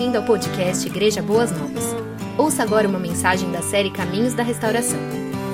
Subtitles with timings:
[0.00, 1.84] Bem-vindo ao podcast Igreja Boas Novas.
[2.38, 4.98] Ouça agora uma mensagem da série Caminhos da Restauração,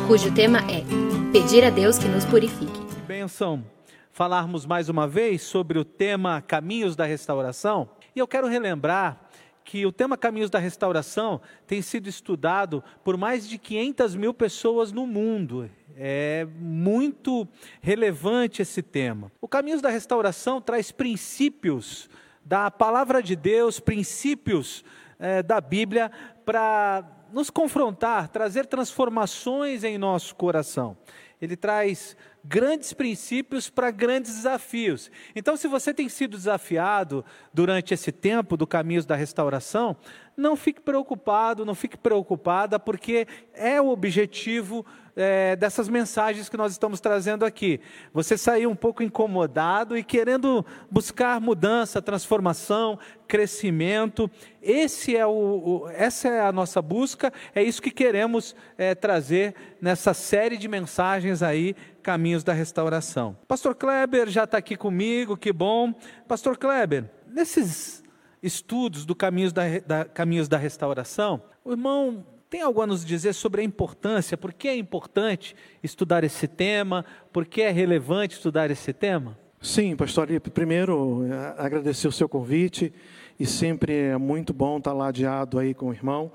[0.07, 0.85] cujo tema é
[1.33, 2.81] Pedir a Deus que nos purifique.
[3.09, 3.65] Benção
[4.13, 7.89] falarmos mais uma vez sobre o tema Caminhos da Restauração.
[8.15, 9.21] E eu quero relembrar
[9.65, 14.93] que o tema Caminhos da Restauração tem sido estudado por mais de 500 mil pessoas
[14.93, 15.69] no mundo.
[15.97, 17.49] É muito
[17.81, 19.33] relevante esse tema.
[19.41, 22.09] O Caminhos da Restauração traz princípios
[22.47, 24.85] da palavra de Deus, princípios
[25.19, 26.13] é, da Bíblia
[26.45, 30.97] para nos confrontar, trazer transformações em nosso coração.
[31.43, 35.11] Ele traz grandes princípios para grandes desafios.
[35.35, 39.97] Então, se você tem sido desafiado durante esse tempo do Caminhos da Restauração,
[40.37, 46.73] não fique preocupado, não fique preocupada, porque é o objetivo é, dessas mensagens que nós
[46.73, 47.81] estamos trazendo aqui.
[48.13, 54.31] Você sair um pouco incomodado e querendo buscar mudança, transformação, crescimento.
[54.63, 59.55] Esse é o, o essa é a nossa busca, é isso que queremos é, trazer
[59.81, 63.37] nessa série de mensagens aí, Caminhos da Restauração.
[63.49, 65.93] Pastor Kleber já está aqui comigo, que bom.
[66.29, 68.05] Pastor Kleber, nesses
[68.43, 72.25] estudos do Caminhos da, da, Caminhos da Restauração, o irmão
[72.57, 77.05] tem algo a nos dizer sobre a importância, por que é importante estudar esse tema,
[77.31, 79.39] por que é relevante estudar esse tema?
[79.61, 82.91] Sim, pastor, primeiro é, agradecer o seu convite
[83.39, 86.33] e sempre é muito bom estar ladeado aí com o irmão.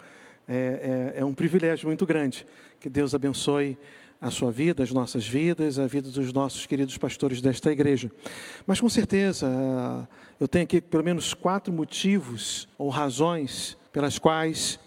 [0.47, 2.45] É, é, é um privilégio muito grande.
[2.79, 3.75] Que Deus abençoe
[4.21, 8.11] a sua vida, as nossas vidas, a vida dos nossos queridos pastores desta igreja.
[8.67, 10.07] Mas com certeza,
[10.39, 14.79] eu tenho aqui pelo menos quatro motivos ou razões pelas quais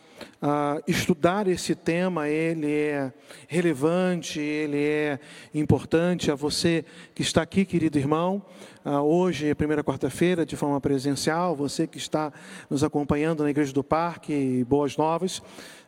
[0.43, 3.13] Uh, estudar esse tema, ele é
[3.49, 5.19] relevante, ele é
[5.55, 8.43] importante a você que está aqui, querido irmão.
[8.85, 12.33] Uh, hoje primeira quarta-feira, de forma presencial, você que está
[12.69, 15.43] nos acompanhando na Igreja do Parque, Boas Novas,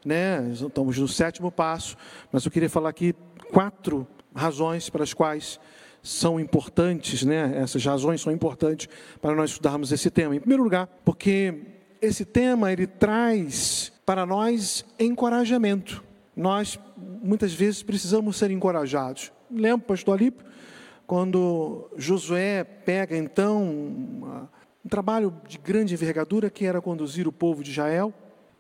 [0.05, 0.51] né?
[0.53, 1.97] estamos no sétimo passo,
[2.33, 3.15] mas eu queria falar aqui
[3.53, 5.61] quatro razões pelas quais
[6.03, 7.53] são importantes, né?
[7.57, 8.89] Essas razões são importantes
[9.21, 10.37] para nós estudarmos esse tema.
[10.37, 11.63] Em primeiro lugar, porque
[12.01, 16.03] esse tema ele traz para nós encorajamento.
[16.35, 19.33] Nós muitas vezes precisamos ser encorajados.
[19.51, 20.47] Lembra, pastor Alípio,
[21.07, 27.73] quando Josué pega então um trabalho de grande envergadura que era conduzir o povo de
[27.73, 28.15] Israel,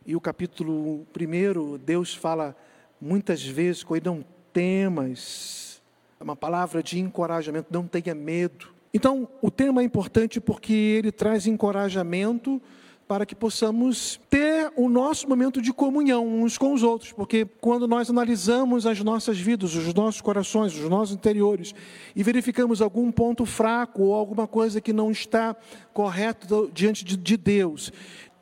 [0.04, 2.56] e o capítulo 1, Deus fala
[3.00, 5.82] muitas vezes com ele, não temas.
[6.18, 8.68] É uma palavra de encorajamento, não tenha medo.
[8.94, 12.62] Então, o tema é importante porque ele traz encorajamento
[13.06, 17.86] para que possamos ter o nosso momento de comunhão uns com os outros, porque quando
[17.86, 21.74] nós analisamos as nossas vidas, os nossos corações, os nossos interiores,
[22.14, 25.54] e verificamos algum ponto fraco ou alguma coisa que não está
[25.92, 27.92] correto diante de Deus,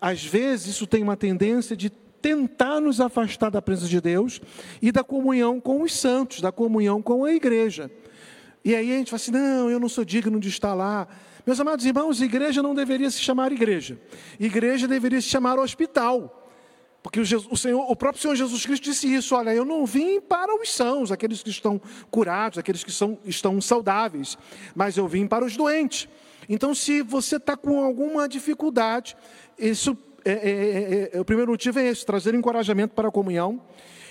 [0.00, 4.41] às vezes isso tem uma tendência de tentar nos afastar da presença de Deus
[4.81, 7.91] e da comunhão com os santos, da comunhão com a igreja.
[8.64, 11.06] E aí a gente fala assim: não, eu não sou digno de estar lá.
[11.47, 14.00] Meus amados irmãos, igreja não deveria se chamar igreja,
[14.41, 16.41] igreja deveria se chamar hospital.
[17.03, 19.84] Porque o, Jesus, o, Senhor, o próprio Senhor Jesus Cristo disse isso: olha, eu não
[19.84, 21.78] vim para os sãos, aqueles que estão
[22.10, 24.38] curados, aqueles que são, estão saudáveis,
[24.75, 26.09] mas eu vim para os doentes.
[26.49, 29.15] Então, se você está com alguma dificuldade,
[29.59, 33.61] isso é, é, é, é, o primeiro motivo é esse, trazer encorajamento para a comunhão.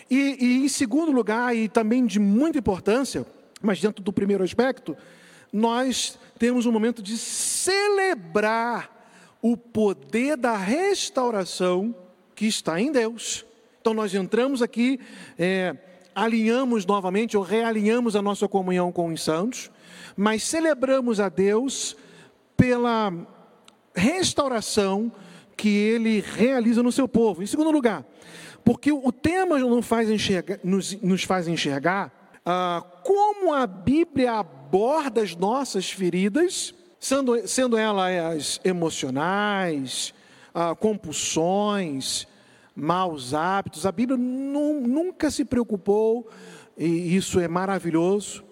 [0.08, 3.26] E, e, em segundo lugar, e também de muita importância,
[3.60, 4.96] mas dentro do primeiro aspecto,
[5.54, 8.92] nós temos um momento de celebrar
[9.40, 11.96] o poder da restauração
[12.34, 13.46] que está em Deus.
[13.80, 15.00] Então nós entramos aqui,
[15.38, 15.76] é,
[16.16, 19.70] alinhamos novamente ou realinhamos a nossa comunhão com os santos,
[20.18, 21.96] mas celebramos a Deus
[22.58, 23.14] pela
[23.94, 25.12] restauração
[25.56, 27.44] que ele realiza no seu povo.
[27.44, 28.04] Em segundo lugar,
[28.64, 35.22] porque o tema nos faz enxergar, nos, nos faz enxergar ah, como a Bíblia aborda
[35.22, 40.14] as nossas feridas, sendo, sendo elas emocionais,
[40.54, 42.28] ah, compulsões,
[42.76, 43.86] maus hábitos.
[43.86, 46.30] A Bíblia nunca se preocupou,
[46.78, 48.44] e isso é maravilhoso,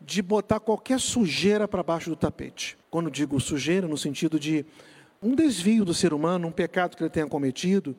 [0.00, 2.76] de botar qualquer sujeira para baixo do tapete.
[2.90, 4.66] Quando digo sujeira, no sentido de
[5.22, 7.96] um desvio do ser humano, um pecado que ele tenha cometido,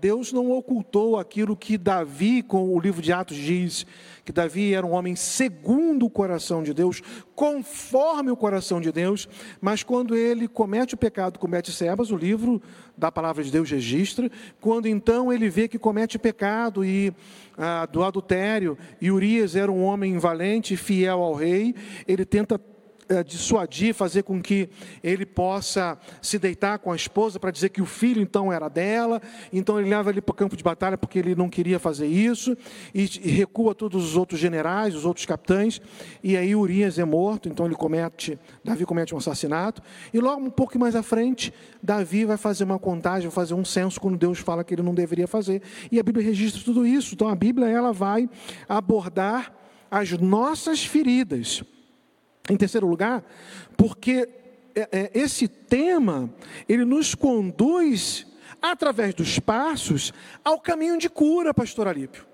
[0.00, 3.84] Deus não ocultou aquilo que Davi, com o livro de Atos diz,
[4.24, 7.02] que Davi era um homem segundo o coração de Deus,
[7.34, 9.28] conforme o coração de Deus,
[9.60, 12.62] mas quando ele comete o pecado, comete sebas, o livro
[12.96, 14.30] da palavra de Deus registra,
[14.60, 17.12] quando então ele vê que comete pecado e
[17.58, 21.74] ah, do adultério, e Urias era um homem valente, fiel ao rei,
[22.06, 22.60] ele tenta
[23.26, 24.68] dissuadir, fazer com que
[25.02, 29.20] ele possa se deitar com a esposa para dizer que o filho então era dela.
[29.52, 32.56] Então ele leva ele para o campo de batalha porque ele não queria fazer isso
[32.94, 35.80] e, e recua todos os outros generais, os outros capitães.
[36.22, 39.82] E aí Urias é morto, então ele comete, Davi comete um assassinato.
[40.12, 41.52] E logo um pouco mais à frente,
[41.82, 44.94] Davi vai fazer uma contagem, vai fazer um censo quando Deus fala que ele não
[44.94, 45.62] deveria fazer.
[45.90, 47.14] E a Bíblia registra tudo isso.
[47.14, 48.28] Então a Bíblia ela vai
[48.68, 49.52] abordar
[49.90, 51.62] as nossas feridas
[52.50, 53.24] em terceiro lugar,
[53.76, 54.28] porque
[54.74, 56.32] é, é, esse tema,
[56.68, 58.26] ele nos conduz,
[58.60, 60.12] através dos passos,
[60.44, 62.26] ao caminho de cura, pastor Alípio.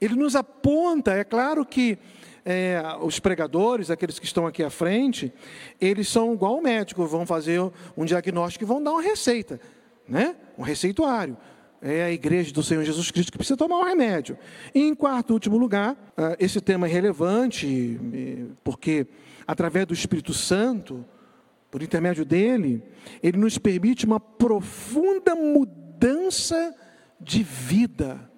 [0.00, 1.98] Ele nos aponta, é claro que
[2.44, 5.32] é, os pregadores, aqueles que estão aqui à frente,
[5.80, 7.60] eles são igual o médico, vão fazer
[7.96, 9.58] um diagnóstico e vão dar uma receita,
[10.06, 10.36] né?
[10.58, 11.36] um receituário.
[11.86, 14.38] É a igreja do Senhor Jesus Cristo que precisa tomar um remédio.
[14.74, 18.00] E em quarto último lugar, ah, esse tema é relevante,
[18.64, 19.06] porque
[19.46, 21.04] através do Espírito Santo,
[21.70, 22.82] por intermédio dele,
[23.22, 26.74] ele nos permite uma profunda mudança
[27.20, 28.30] de vida.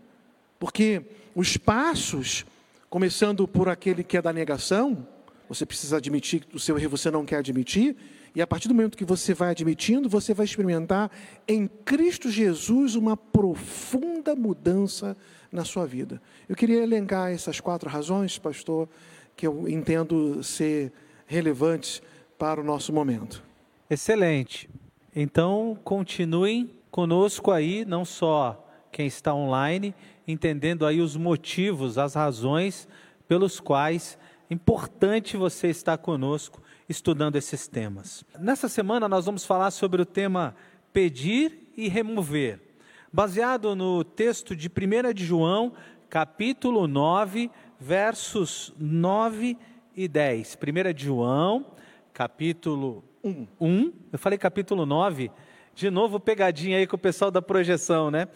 [0.59, 1.03] Porque
[1.33, 2.45] os passos,
[2.91, 5.07] começando por aquele que é da negação,
[5.49, 7.97] você precisa admitir que o seu erro você não quer admitir,
[8.37, 11.11] e a partir do momento que você vai admitindo, você vai experimentar
[11.49, 15.17] em Cristo Jesus uma profunda mudança
[15.51, 16.21] na sua vida.
[16.47, 18.91] Eu queria elencar essas quatro razões, pastor,
[19.35, 20.93] que eu entendo ser
[21.27, 22.03] relevantes
[22.39, 23.43] para o nosso momento.
[23.89, 24.69] Excelente.
[25.15, 28.63] Então, continuem conosco aí, não só
[28.93, 29.95] quem está online,
[30.29, 32.87] entendendo aí os motivos, as razões
[33.27, 34.19] pelos quais
[34.51, 38.25] é importante você estar conosco estudando esses temas.
[38.39, 40.55] Nessa semana nós vamos falar sobre o tema
[40.93, 42.61] pedir e remover,
[43.13, 45.73] baseado no texto de 1 de João,
[46.09, 49.57] capítulo 9, versos 9
[49.95, 50.57] e 10.
[50.57, 51.67] 1 de João,
[52.13, 53.47] capítulo 1.
[53.61, 53.93] 1.
[54.13, 55.31] Eu falei capítulo 9.
[55.75, 58.29] De novo, pegadinha aí com o pessoal da projeção, né?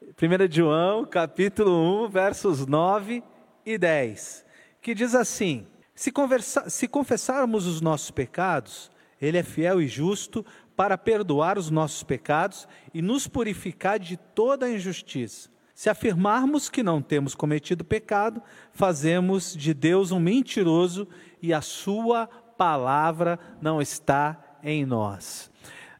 [0.00, 3.22] 1 de João, capítulo 1, versos 9
[3.66, 4.46] e 10.
[4.80, 8.90] Que diz assim: se, conversa, se confessarmos os nossos pecados,
[9.20, 10.44] Ele é fiel e justo
[10.76, 15.48] para perdoar os nossos pecados e nos purificar de toda a injustiça.
[15.74, 21.08] Se afirmarmos que não temos cometido pecado, fazemos de Deus um mentiroso
[21.40, 25.50] e a sua palavra não está em nós.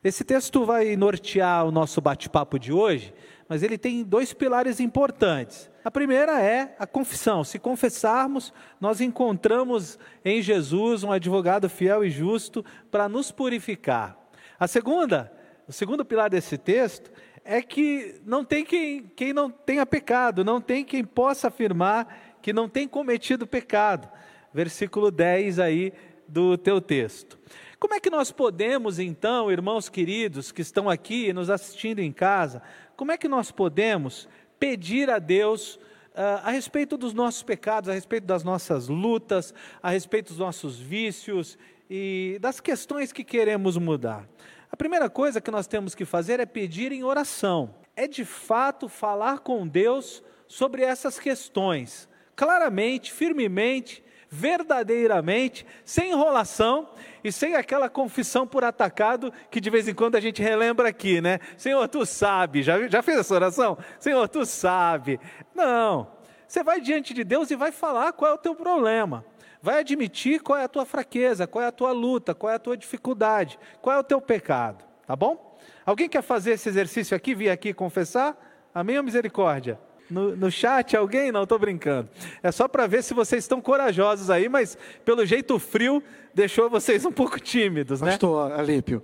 [0.05, 3.13] Esse texto vai nortear o nosso bate-papo de hoje,
[3.49, 5.71] mas ele tem dois pilares importantes.
[5.85, 7.45] A primeira é a confissão.
[7.45, 14.19] Se confessarmos, nós encontramos em Jesus um advogado fiel e justo para nos purificar.
[14.59, 15.33] A segunda,
[15.69, 17.11] o segundo pilar desse texto
[17.45, 22.53] é que não tem quem, quem não tenha pecado, não tem quem possa afirmar que
[22.53, 24.09] não tem cometido pecado.
[24.53, 25.93] Versículo 10 aí
[26.27, 27.39] do teu texto.
[27.79, 32.63] Como é que nós podemos, então, irmãos queridos que estão aqui nos assistindo em casa,
[32.97, 34.29] como é que nós podemos
[34.59, 35.79] pedir a Deus
[36.17, 39.53] Uh, a respeito dos nossos pecados, a respeito das nossas lutas,
[39.83, 41.59] a respeito dos nossos vícios
[41.91, 44.27] e das questões que queremos mudar.
[44.73, 47.75] A primeira coisa que nós temos que fazer é pedir em oração.
[47.95, 54.03] É de fato falar com Deus sobre essas questões, claramente, firmemente,
[54.37, 56.89] verdadeiramente, sem enrolação
[57.25, 61.21] e sem aquela confissão por atacado que de vez em quando a gente relembra aqui,
[61.21, 61.41] né?
[61.57, 63.79] Senhor, tu sabe, já, já fez essa oração?
[63.99, 65.19] Senhor, tu sabe.
[65.55, 66.07] Não,
[66.47, 69.25] você vai diante de Deus e vai falar qual é o teu problema
[69.63, 72.59] vai admitir qual é a tua fraqueza, qual é a tua luta, qual é a
[72.59, 75.59] tua dificuldade, qual é o teu pecado, tá bom?
[75.85, 78.37] Alguém quer fazer esse exercício aqui, vir aqui confessar?
[78.73, 79.81] Amém ou misericórdia?
[80.09, 81.33] No, no chat, alguém?
[81.33, 82.09] Não, estou brincando.
[82.43, 86.03] É só para ver se vocês estão corajosos aí, mas pelo jeito frio
[86.35, 88.11] deixou vocês um pouco tímidos, né?
[88.11, 89.03] Pastor Alípio,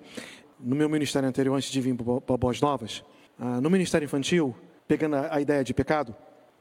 [0.61, 3.05] no meu ministério anterior, antes de vir para Boas Novas,
[3.39, 4.55] ah, no ministério infantil,
[4.87, 6.15] pegando a ideia de pecado,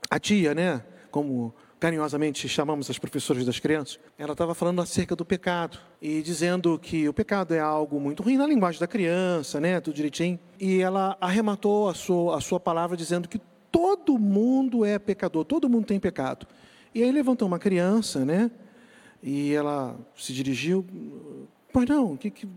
[0.09, 5.25] a tia, né, como carinhosamente chamamos as professoras das crianças, ela estava falando acerca do
[5.25, 9.79] pecado e dizendo que o pecado é algo muito ruim na linguagem da criança, né,
[9.81, 10.39] tudo direitinho.
[10.59, 15.69] E ela arrematou a sua, a sua palavra dizendo que todo mundo é pecador, todo
[15.69, 16.45] mundo tem pecado.
[16.93, 18.51] E aí levantou uma criança, né,
[19.23, 20.85] e ela se dirigiu,
[21.71, 22.47] pois não, o que, que,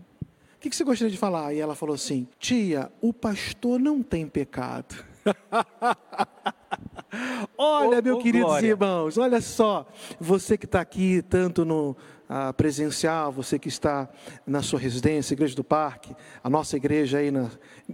[0.59, 1.53] que, que você gostaria de falar?
[1.53, 4.95] E ela falou assim, tia, o pastor não tem pecado.
[7.57, 8.67] olha, meu queridos glória.
[8.67, 9.87] irmãos, olha só,
[10.19, 11.95] você que está aqui, tanto no
[12.27, 14.09] ah, presencial, você que está
[14.45, 17.49] na sua residência, Igreja do Parque, a nossa igreja aí, na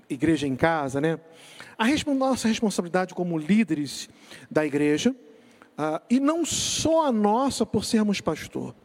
[0.09, 1.19] Igreja em Casa, né?
[1.81, 4.07] A nossa responsabilidade como líderes
[4.51, 5.15] da igreja,
[5.75, 8.75] ah, e não só a nossa por sermos pastor,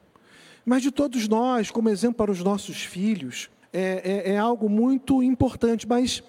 [0.64, 3.50] mas de todos nós, como exemplo para os nossos filhos.
[3.70, 6.22] É, é, é algo muito importante, mas,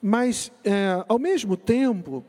[0.00, 2.24] mas é, ao mesmo tempo,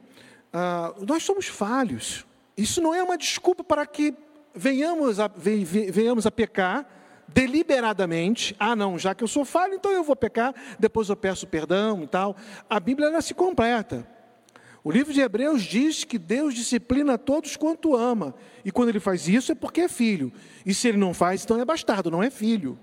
[0.52, 2.26] ah, nós somos falhos.
[2.58, 4.14] Isso não é uma desculpa para que
[4.54, 6.86] venhamos a, venhamos a pecar
[7.28, 8.56] deliberadamente.
[8.60, 12.04] Ah, não, já que eu sou falho, então eu vou pecar, depois eu peço perdão
[12.04, 12.36] e tal.
[12.70, 14.08] A Bíblia ela se completa.
[14.84, 18.36] O livro de Hebreus diz que Deus disciplina todos quanto ama.
[18.64, 20.32] E quando ele faz isso é porque é filho.
[20.64, 22.78] E se ele não faz, então é bastardo, não é filho.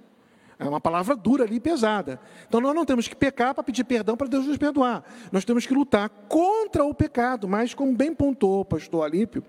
[0.58, 2.20] É uma palavra dura ali, pesada.
[2.48, 5.04] Então nós não temos que pecar para pedir perdão para Deus nos perdoar.
[5.30, 7.48] Nós temos que lutar contra o pecado.
[7.48, 9.44] Mas, como bem pontuou o pastor Alípio,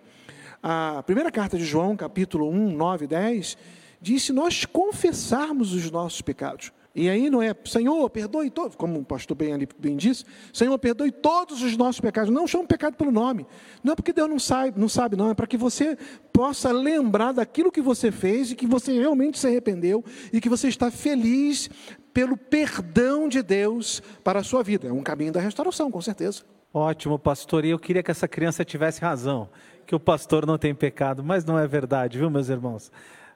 [0.61, 3.57] a primeira carta de João, capítulo 1, 9 e 10,
[4.03, 8.99] diz: se nós confessarmos os nossos pecados, e aí não é, Senhor, perdoe todos, como
[8.99, 12.31] o pastor bem ali bem disse, Senhor, perdoe todos os nossos pecados.
[12.31, 13.47] Não chama pecado pelo nome.
[13.83, 15.97] Não é porque Deus não sabe, não sabe, não, é para que você
[16.31, 20.67] possa lembrar daquilo que você fez e que você realmente se arrependeu e que você
[20.67, 21.67] está feliz
[22.13, 24.87] pelo perdão de Deus para a sua vida.
[24.87, 26.43] É um caminho da restauração, com certeza.
[26.71, 27.65] Ótimo, pastor.
[27.65, 29.49] E eu queria que essa criança tivesse razão,
[29.87, 32.91] que o pastor não tem pecado, mas não é verdade, viu, meus irmãos?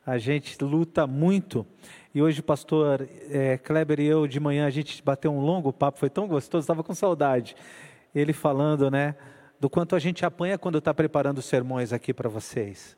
[0.07, 1.67] A gente luta muito
[2.15, 5.73] e hoje o pastor é, Kleber e eu, de manhã, a gente bateu um longo
[5.73, 7.57] papo, foi tão gostoso, estava com saudade.
[8.15, 9.15] Ele falando, né,
[9.59, 12.95] do quanto a gente apanha quando está preparando sermões aqui para vocês.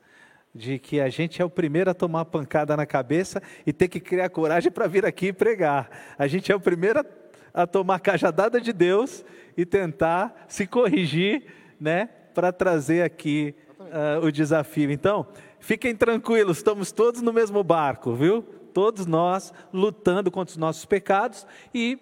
[0.54, 4.00] De que a gente é o primeiro a tomar pancada na cabeça e ter que
[4.00, 5.90] criar coragem para vir aqui e pregar.
[6.16, 9.26] A gente é o primeiro a, a tomar cajadada de Deus
[9.58, 11.44] e tentar se corrigir,
[11.82, 14.92] né, para trazer aqui uh, o desafio.
[14.92, 15.26] Então,
[15.60, 18.46] fiquem tranquilos, estamos todos no mesmo barco, viu?
[18.70, 21.98] todos nós lutando contra os nossos pecados e,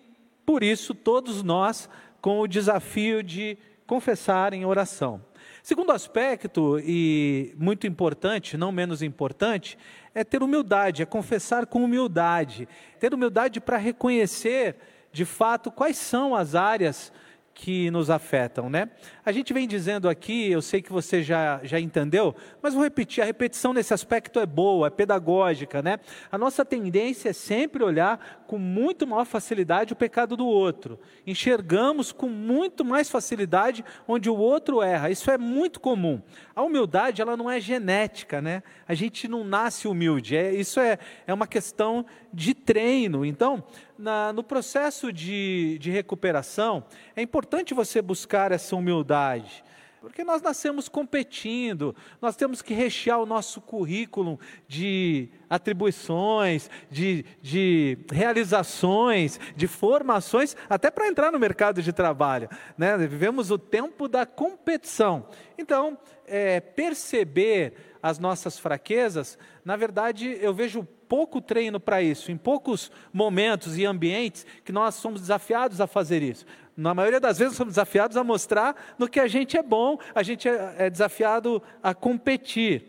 [0.45, 1.89] por isso, todos nós
[2.21, 5.21] com o desafio de confessar em oração.
[5.63, 9.77] Segundo aspecto, e muito importante, não menos importante,
[10.13, 12.67] é ter humildade, é confessar com humildade.
[12.99, 14.75] Ter humildade para reconhecer,
[15.11, 17.11] de fato, quais são as áreas
[17.59, 18.87] que nos afetam, né?
[19.25, 23.23] A gente vem dizendo aqui, eu sei que você já, já entendeu, mas vou repetir,
[23.23, 25.97] a repetição nesse aspecto é boa, é pedagógica, né?
[26.31, 30.99] A nossa tendência é sempre olhar com muito maior facilidade o pecado do outro.
[31.25, 35.09] Enxergamos com muito mais facilidade onde o outro erra.
[35.09, 36.21] Isso é muito comum.
[36.55, 38.61] A humildade, ela não é genética, né?
[38.87, 40.37] A gente não nasce humilde.
[40.37, 43.25] É, isso é, é uma questão de treino.
[43.25, 43.63] Então,
[43.98, 46.84] na, no processo de, de recuperação,
[47.16, 49.63] é importante você buscar essa humildade.
[50.00, 57.98] Porque nós nascemos competindo, nós temos que rechear o nosso currículo de atribuições, de, de
[58.12, 62.48] realizações, de formações, até para entrar no mercado de trabalho.
[62.77, 62.96] Né?
[62.98, 65.27] Vivemos o tempo da competição.
[65.58, 72.38] Então, é, perceber as nossas fraquezas, na verdade, eu vejo pouco treino para isso, em
[72.38, 76.46] poucos momentos e ambientes que nós somos desafiados a fazer isso.
[76.75, 80.22] Na maioria das vezes somos desafiados a mostrar no que a gente é bom, a
[80.22, 82.84] gente é, é desafiado a competir.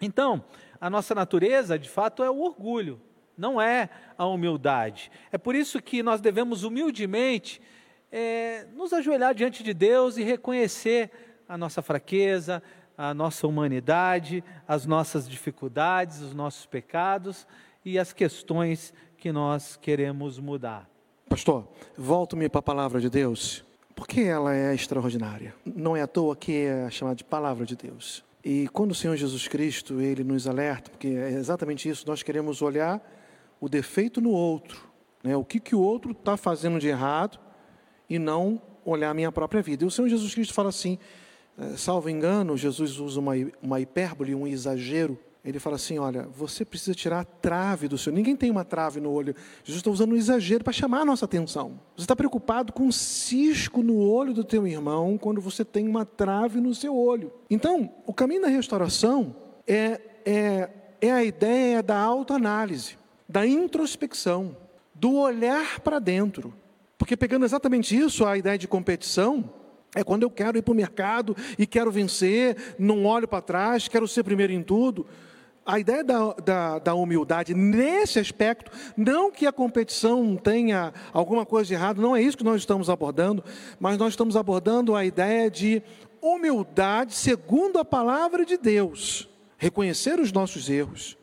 [0.00, 0.44] Então,
[0.80, 3.00] a nossa natureza, de fato, é o orgulho,
[3.36, 5.10] não é a humildade.
[5.32, 7.60] É por isso que nós devemos humildemente
[8.12, 11.10] é, nos ajoelhar diante de Deus e reconhecer
[11.48, 12.62] a nossa fraqueza,
[13.00, 17.46] a nossa humanidade, as nossas dificuldades, os nossos pecados
[17.82, 20.86] e as questões que nós queremos mudar.
[21.26, 21.66] Pastor,
[21.96, 23.64] volto-me para a palavra de Deus,
[23.96, 25.54] porque ela é extraordinária.
[25.64, 28.22] Não é à toa que é chamada de palavra de Deus.
[28.44, 32.60] E quando o Senhor Jesus Cristo, ele nos alerta, porque é exatamente isso, nós queremos
[32.60, 33.00] olhar
[33.58, 34.86] o defeito no outro,
[35.24, 35.34] né?
[35.34, 37.40] o que, que o outro está fazendo de errado,
[38.10, 39.84] e não olhar a minha própria vida.
[39.84, 40.98] E o Senhor Jesus Cristo fala assim:
[41.76, 45.18] salvo engano, Jesus usa uma, uma hipérbole, um exagero.
[45.44, 48.12] Ele fala assim: olha, você precisa tirar a trave do seu.
[48.12, 49.34] Ninguém tem uma trave no olho.
[49.64, 51.80] Jesus está usando um exagero para chamar a nossa atenção.
[51.96, 56.04] Você está preocupado com um cisco no olho do teu irmão quando você tem uma
[56.04, 57.32] trave no seu olho.
[57.48, 59.34] Então, o caminho da restauração
[59.66, 62.98] é, é, é a ideia da autoanálise,
[63.28, 64.56] da introspecção,
[64.94, 66.52] do olhar para dentro.
[66.98, 69.48] Porque pegando exatamente isso, a ideia de competição,
[69.94, 73.88] é quando eu quero ir para o mercado e quero vencer, não olho para trás,
[73.88, 75.06] quero ser primeiro em tudo.
[75.66, 81.68] A ideia da, da, da, humildade nesse aspecto, não que a competição tenha alguma coisa
[81.68, 83.44] de errado, não é isso que nós estamos abordando,
[83.78, 85.82] mas nós estamos abordando a ideia de
[86.22, 89.28] humildade segundo a palavra de Deus.
[89.58, 91.18] Reconhecer os nossos erros,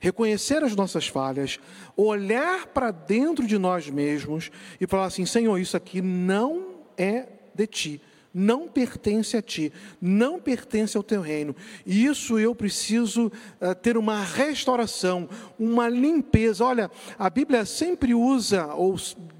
[0.00, 1.58] reconhecer as nossas falhas,
[1.96, 7.66] olhar para dentro de nós mesmos e falar assim: Senhor, isso aqui não é de
[7.66, 8.00] ti
[8.32, 11.54] não pertence a ti, não pertence ao teu reino.
[11.84, 16.64] E isso eu preciso uh, ter uma restauração, uma limpeza.
[16.64, 18.96] Olha, a Bíblia sempre usa, ou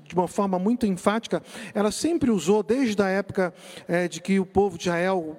[0.09, 1.43] de uma forma muito enfática,
[1.75, 3.53] ela sempre usou, desde a época
[3.87, 5.37] é, de que o povo de Israel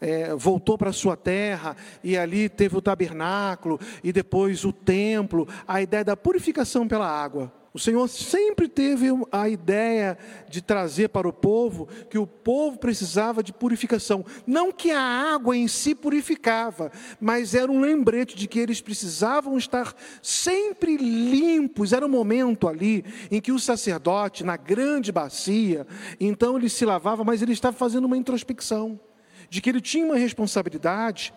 [0.00, 5.48] é, voltou para a sua terra, e ali teve o tabernáculo, e depois o templo,
[5.66, 7.52] a ideia da purificação pela água.
[7.74, 10.16] O Senhor sempre teve a ideia
[10.48, 14.24] de trazer para o povo que o povo precisava de purificação.
[14.46, 19.58] Não que a água em si purificava, mas era um lembrete de que eles precisavam
[19.58, 21.92] estar sempre limpos.
[21.92, 25.84] Era um momento ali em que o sacerdote, na grande bacia,
[26.20, 29.00] então ele se lavava, mas ele estava fazendo uma introspecção,
[29.50, 31.34] de que ele tinha uma responsabilidade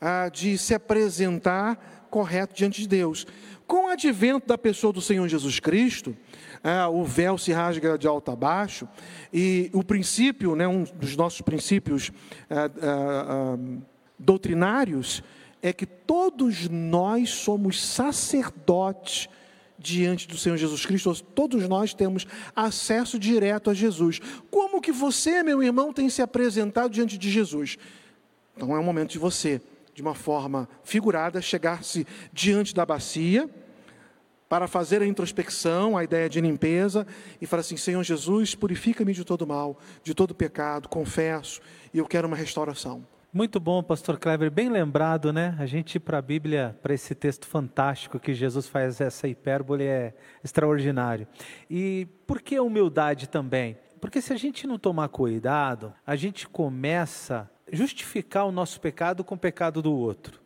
[0.00, 3.26] ah, de se apresentar correto diante de Deus.
[3.66, 6.16] Com o advento da pessoa do Senhor Jesus Cristo,
[6.62, 8.88] é, o véu se rasga de alto a baixo,
[9.32, 12.10] e o princípio, né, um dos nossos princípios
[12.50, 12.70] é, é,
[14.18, 15.22] doutrinários,
[15.62, 19.28] é que todos nós somos sacerdotes
[19.78, 24.20] diante do Senhor Jesus Cristo, todos nós temos acesso direto a Jesus.
[24.50, 27.76] Como que você, meu irmão, tem se apresentado diante de Jesus?
[28.56, 29.60] Então é o momento de você
[29.94, 33.48] de uma forma figurada, chegar-se diante da bacia
[34.48, 37.06] para fazer a introspecção, a ideia de limpeza,
[37.40, 41.60] e falar assim: Senhor Jesus, purifica-me de todo mal, de todo pecado, confesso,
[41.92, 43.06] e eu quero uma restauração.
[43.32, 45.56] Muito bom, pastor Kleber, bem lembrado, né?
[45.58, 49.82] A gente ir para a Bíblia, para esse texto fantástico que Jesus faz essa hipérbole
[49.82, 51.26] é extraordinário.
[51.68, 53.76] E por que humildade também?
[54.00, 59.34] Porque se a gente não tomar cuidado, a gente começa justificar o nosso pecado com
[59.34, 60.40] o pecado do outro.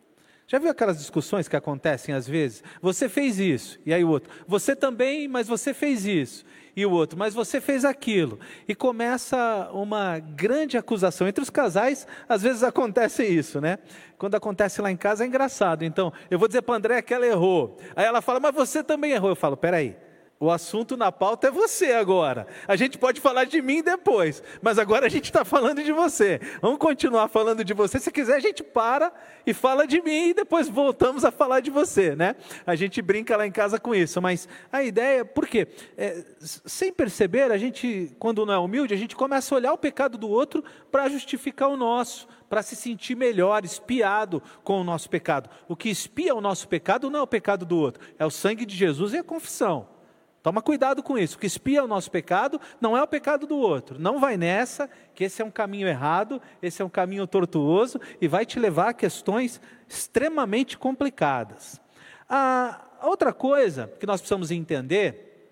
[0.47, 2.63] Já viu aquelas discussões que acontecem às vezes?
[2.81, 4.31] Você fez isso, e aí o outro.
[4.47, 6.43] Você também, mas você fez isso.
[6.75, 8.39] E o outro, mas você fez aquilo.
[8.67, 11.27] E começa uma grande acusação.
[11.27, 13.77] Entre os casais, às vezes acontece isso, né?
[14.17, 15.83] Quando acontece lá em casa é engraçado.
[15.83, 17.77] Então, eu vou dizer para André que ela errou.
[17.95, 19.29] Aí ela fala, mas você também errou.
[19.29, 19.95] Eu falo, peraí.
[20.41, 22.47] O assunto na pauta é você agora.
[22.65, 26.39] A gente pode falar de mim depois, mas agora a gente está falando de você.
[26.61, 27.99] Vamos continuar falando de você.
[27.99, 29.11] Se quiser, a gente para
[29.45, 32.37] e fala de mim e depois voltamos a falar de você, né?
[32.65, 35.67] A gente brinca lá em casa com isso, mas a ideia, por quê?
[35.97, 39.77] É, sem perceber, a gente, quando não é humilde, a gente começa a olhar o
[39.77, 45.07] pecado do outro para justificar o nosso para se sentir melhor, espiado com o nosso
[45.07, 45.51] pecado.
[45.67, 48.65] O que espia o nosso pecado não é o pecado do outro, é o sangue
[48.65, 49.98] de Jesus e a confissão.
[50.41, 51.35] Toma cuidado com isso.
[51.35, 53.99] O que espia o nosso pecado não é o pecado do outro.
[53.99, 58.27] Não vai nessa, que esse é um caminho errado, esse é um caminho tortuoso e
[58.27, 61.81] vai te levar a questões extremamente complicadas.
[62.29, 65.51] A outra coisa que nós precisamos entender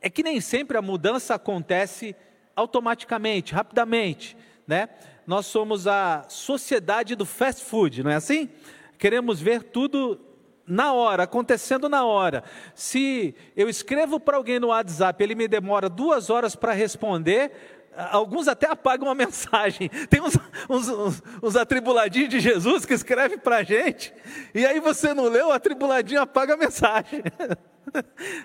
[0.00, 2.14] é que nem sempre a mudança acontece
[2.54, 4.88] automaticamente, rapidamente, né?
[5.26, 8.50] Nós somos a sociedade do fast food, não é assim?
[8.98, 10.20] Queremos ver tudo
[10.66, 12.42] na hora, acontecendo na hora.
[12.74, 17.52] Se eu escrevo para alguém no WhatsApp, ele me demora duas horas para responder,
[18.10, 19.88] alguns até apagam a mensagem.
[20.08, 20.36] Tem uns,
[20.68, 24.12] uns, uns, uns atribuladinhos de Jesus que escreve para a gente,
[24.54, 27.22] e aí você não leu, o atribuladinho apaga a mensagem.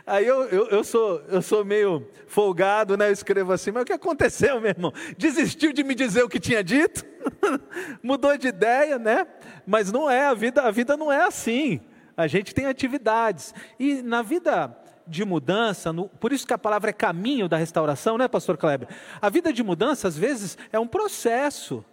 [0.06, 3.08] Aí eu, eu, eu, sou, eu sou meio folgado, né?
[3.08, 4.94] Eu escrevo assim, mas o que aconteceu, meu irmão?
[5.18, 7.04] Desistiu de me dizer o que tinha dito?
[8.04, 9.26] Mudou de ideia, né?
[9.66, 11.82] Mas não é, a vida, a vida não é assim
[12.20, 13.54] a gente tem atividades.
[13.80, 14.76] E na vida
[15.08, 18.90] de mudança, no, por isso que a palavra é caminho da restauração, né, pastor Kleber?
[19.22, 21.84] A vida de mudança, às vezes, é um processo.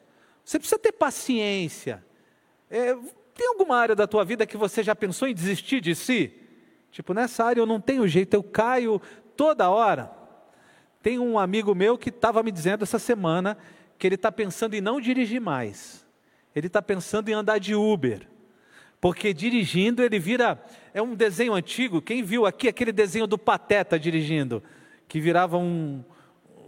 [0.44, 2.04] Você precisa ter paciência.
[2.68, 2.96] É,
[3.34, 6.32] tem alguma área da tua vida que você já pensou em desistir de si?
[6.90, 9.00] Tipo, nessa área eu não tenho jeito, eu caio
[9.36, 10.10] toda hora.
[11.00, 13.56] Tem um amigo meu que estava me dizendo essa semana
[13.96, 16.04] que ele está pensando em não dirigir mais.
[16.52, 18.26] Ele está pensando em andar de Uber
[19.06, 20.60] porque dirigindo ele vira.
[20.92, 24.60] É um desenho antigo, quem viu aqui aquele desenho do Pateta dirigindo,
[25.06, 26.02] que virava um.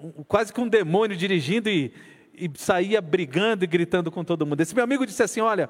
[0.01, 1.92] um quase que um demônio dirigindo e,
[2.33, 4.61] e saía brigando e gritando com todo mundo.
[4.61, 5.68] Esse meu amigo disse assim: Olha,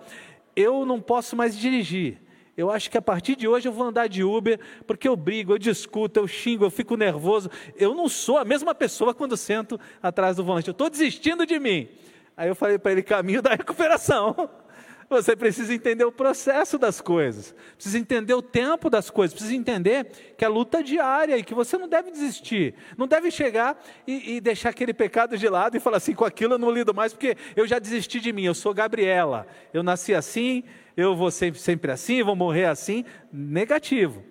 [0.54, 2.18] eu não posso mais dirigir.
[2.54, 5.54] Eu acho que a partir de hoje eu vou andar de Uber, porque eu brigo,
[5.54, 7.50] eu discuto, eu xingo, eu fico nervoso.
[7.76, 10.68] Eu não sou a mesma pessoa quando sento atrás do volante.
[10.68, 11.88] Eu estou desistindo de mim.
[12.36, 14.50] Aí eu falei para ele: caminho da recuperação.
[15.10, 20.06] Você precisa entender o processo das coisas, precisa entender o tempo das coisas, precisa entender
[20.36, 24.36] que a luta é diária e que você não deve desistir, não deve chegar e,
[24.36, 27.14] e deixar aquele pecado de lado e falar assim: com aquilo eu não lido mais
[27.14, 30.62] porque eu já desisti de mim, eu sou Gabriela, eu nasci assim,
[30.94, 33.02] eu vou sempre, sempre assim, vou morrer assim.
[33.32, 34.22] Negativo.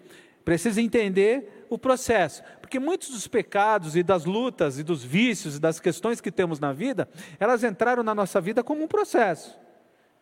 [0.46, 2.44] Precisa entender o processo.
[2.62, 6.60] Porque muitos dos pecados e das lutas e dos vícios e das questões que temos
[6.60, 7.10] na vida,
[7.40, 9.58] elas entraram na nossa vida como um processo.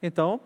[0.01, 0.41] Então,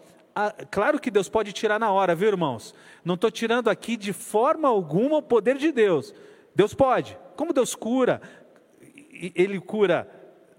[0.71, 2.73] claro que Deus pode tirar na hora, viu, irmãos?
[3.03, 6.13] Não estou tirando aqui de forma alguma o poder de Deus.
[6.55, 7.17] Deus pode.
[7.35, 8.21] Como Deus cura?
[9.35, 10.09] Ele cura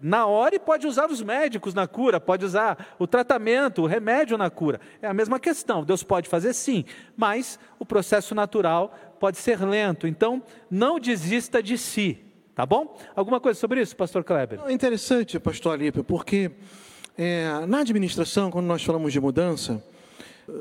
[0.02, 4.38] na hora e pode usar os médicos na cura, pode usar o tratamento, o remédio
[4.38, 4.80] na cura.
[5.02, 5.84] É a mesma questão.
[5.84, 6.84] Deus pode fazer sim,
[7.16, 10.06] mas o processo natural pode ser lento.
[10.06, 12.18] Então, não desista de si,
[12.54, 12.96] tá bom?
[13.14, 14.60] Alguma coisa sobre isso, pastor Kleber?
[14.66, 16.50] É interessante, pastor Alípio, porque
[17.22, 19.84] é, na administração, quando nós falamos de mudança,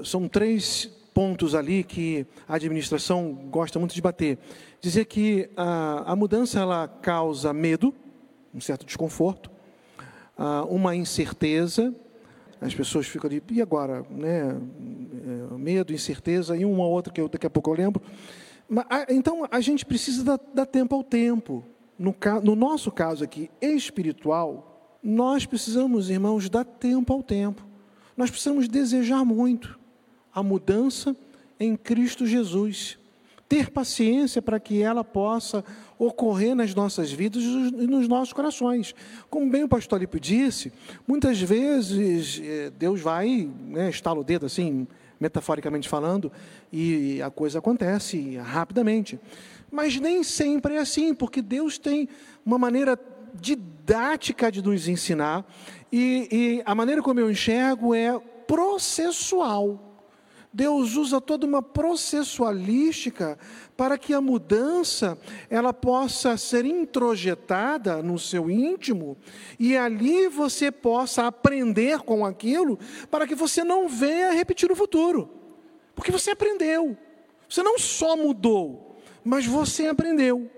[0.03, 4.37] são três pontos ali que a administração gosta muito de bater.
[4.81, 7.95] Dizer que a, a mudança ela causa medo,
[8.53, 9.49] um certo desconforto,
[10.69, 11.95] uma incerteza,
[12.59, 14.05] as pessoas ficam ali, e agora?
[14.09, 14.49] Né?
[14.49, 18.01] É, medo, incerteza, e uma outra que eu, daqui a pouco eu lembro.
[19.07, 21.63] Então, a gente precisa dar, dar tempo ao tempo.
[21.97, 24.69] No, no nosso caso aqui, espiritual,
[25.01, 27.65] nós precisamos, irmãos, dar tempo ao tempo.
[28.15, 29.79] Nós precisamos desejar muito
[30.33, 31.15] a mudança
[31.59, 32.97] em Cristo Jesus.
[33.47, 35.63] Ter paciência para que ela possa
[35.97, 38.93] ocorrer nas nossas vidas e nos nossos corações.
[39.29, 40.71] Como bem o pastor Lipe disse,
[41.07, 44.87] muitas vezes eh, Deus vai, né, estala o dedo assim,
[45.19, 46.31] metaforicamente falando,
[46.71, 49.19] e a coisa acontece rapidamente.
[49.71, 52.07] Mas nem sempre é assim, porque Deus tem
[52.45, 52.97] uma maneira
[53.89, 55.43] didática de nos ensinar,
[55.91, 59.85] e, e a maneira como eu enxergo é processual.
[60.53, 63.37] Deus usa toda uma processualística
[63.75, 65.17] para que a mudança
[65.49, 69.17] ela possa ser introjetada no seu íntimo
[69.59, 72.79] e ali você possa aprender com aquilo
[73.11, 75.29] para que você não venha repetir o futuro.
[75.95, 76.97] Porque você aprendeu.
[77.47, 80.49] Você não só mudou, mas você aprendeu.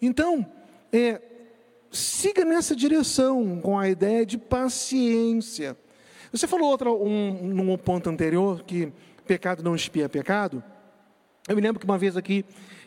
[0.00, 0.46] Então,
[0.92, 1.20] é,
[1.94, 5.76] siga nessa direção com a ideia de paciência.
[6.32, 8.92] Você falou outra, um, num ponto anterior que
[9.26, 10.62] pecado não espia pecado.
[11.48, 12.44] Eu me lembro que uma vez aqui,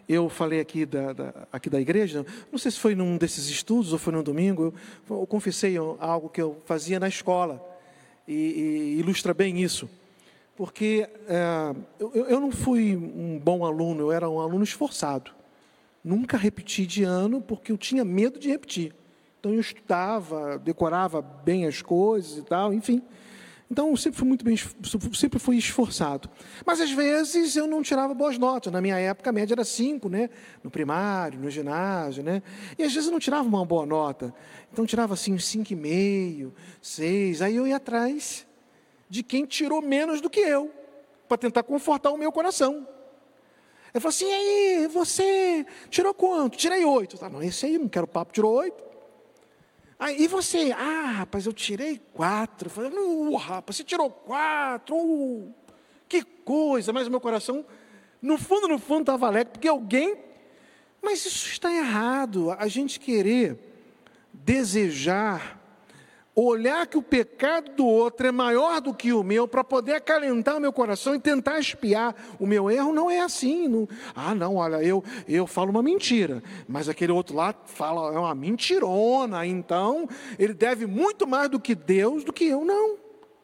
[0.08, 3.94] eu falei aqui da, da, aqui da igreja, não sei se foi num desses estudos
[3.94, 4.74] ou foi num domingo,
[5.10, 7.64] eu, eu confessei algo que eu fazia na escola,
[8.28, 9.90] e, e ilustra bem isso.
[10.56, 15.37] Porque é, eu, eu não fui um bom aluno, eu era um aluno esforçado.
[16.08, 18.96] Nunca repeti de ano porque eu tinha medo de repetir.
[19.42, 23.02] Então eu estudava, decorava bem as coisas e tal, enfim.
[23.70, 24.56] Então, sempre fui muito bem,
[25.14, 26.30] sempre fui esforçado.
[26.66, 28.72] Mas, às vezes, eu não tirava boas notas.
[28.72, 30.30] Na minha época, a média era cinco, né?
[30.64, 32.42] No primário, no ginásio, né?
[32.78, 34.34] E, às vezes, eu não tirava uma boa nota.
[34.72, 37.42] Então, eu tirava, assim, cinco e meio, seis.
[37.42, 38.48] Aí, eu ia atrás
[39.10, 40.72] de quem tirou menos do que eu,
[41.28, 42.88] para tentar confortar o meu coração.
[43.94, 46.58] Eu falei assim, e aí, você tirou quanto?
[46.58, 47.18] Tirei oito.
[47.18, 48.84] Tá, não, esse aí, não quero papo, tirou oito.
[50.00, 50.72] Aí, e você?
[50.78, 52.68] Ah, rapaz, eu tirei quatro.
[52.68, 54.96] Eu falei, uh, rapaz, você tirou quatro.
[54.96, 55.54] Uh,
[56.08, 56.94] que coisa.
[56.94, 57.66] Mas o meu coração,
[58.22, 60.16] no fundo, no fundo, estava alegre, porque alguém.
[61.02, 62.52] Mas isso está errado.
[62.52, 63.58] A gente querer
[64.32, 65.57] desejar
[66.40, 70.58] olhar que o pecado do outro é maior do que o meu, para poder acalentar
[70.58, 73.68] o meu coração e tentar espiar o meu erro, não é assim.
[73.68, 78.20] Não, ah, não, olha, eu, eu falo uma mentira, mas aquele outro lá fala é
[78.20, 82.64] uma mentirona, então ele deve muito mais do que Deus do que eu.
[82.64, 82.98] Não.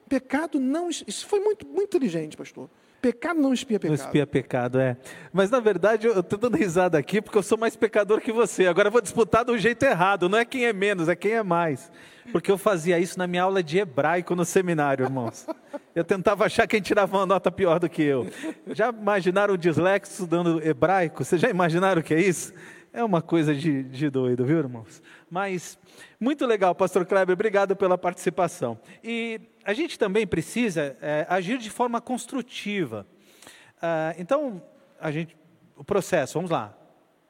[0.08, 0.90] Pecado não.
[0.90, 2.70] Isso foi muito, muito inteligente, pastor.
[3.04, 3.98] Pecado não espia pecado.
[3.98, 4.96] Não espia pecado, é.
[5.34, 8.66] Mas na verdade eu estou dando risada aqui porque eu sou mais pecador que você.
[8.66, 10.30] Agora eu vou disputar do jeito errado.
[10.30, 11.92] Não é quem é menos, é quem é mais.
[12.32, 15.46] Porque eu fazia isso na minha aula de hebraico no seminário, irmãos.
[15.94, 18.26] Eu tentava achar quem tirava uma nota pior do que eu.
[18.68, 21.26] Já imaginaram o dislexo estudando hebraico?
[21.26, 22.54] Vocês já imaginaram o que é isso?
[22.94, 25.02] É uma coisa de, de doido, viu, irmãos?
[25.28, 25.80] Mas,
[26.20, 28.80] muito legal, Pastor Kleber, obrigado pela participação.
[29.04, 33.08] E a gente também precisa é, agir de forma construtiva.
[33.82, 34.62] Ah, então,
[35.02, 35.36] a gente,
[35.76, 36.78] o processo, vamos lá.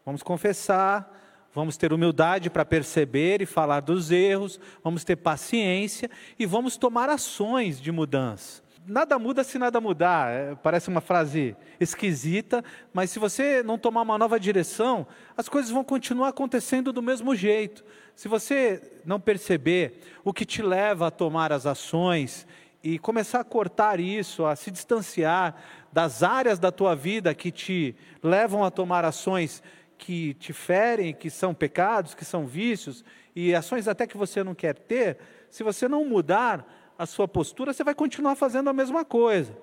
[0.05, 1.09] Vamos confessar,
[1.53, 7.09] Vamos ter humildade para perceber e falar dos erros, vamos ter paciência e vamos tomar
[7.09, 8.62] ações de mudança.
[8.85, 10.29] Nada muda se nada mudar.
[10.31, 15.71] É, parece uma frase esquisita, mas se você não tomar uma nova direção, as coisas
[15.71, 17.83] vão continuar acontecendo do mesmo jeito.
[18.15, 22.45] Se você não perceber o que te leva a tomar as ações
[22.83, 25.55] e começar a cortar isso, a se distanciar
[25.91, 29.63] das áreas da tua vida que te levam a tomar ações
[29.97, 34.53] que te ferem, que são pecados, que são vícios e ações até que você não
[34.53, 35.17] quer ter,
[35.49, 39.55] se você não mudar a sua postura, você vai continuar fazendo a mesma coisa.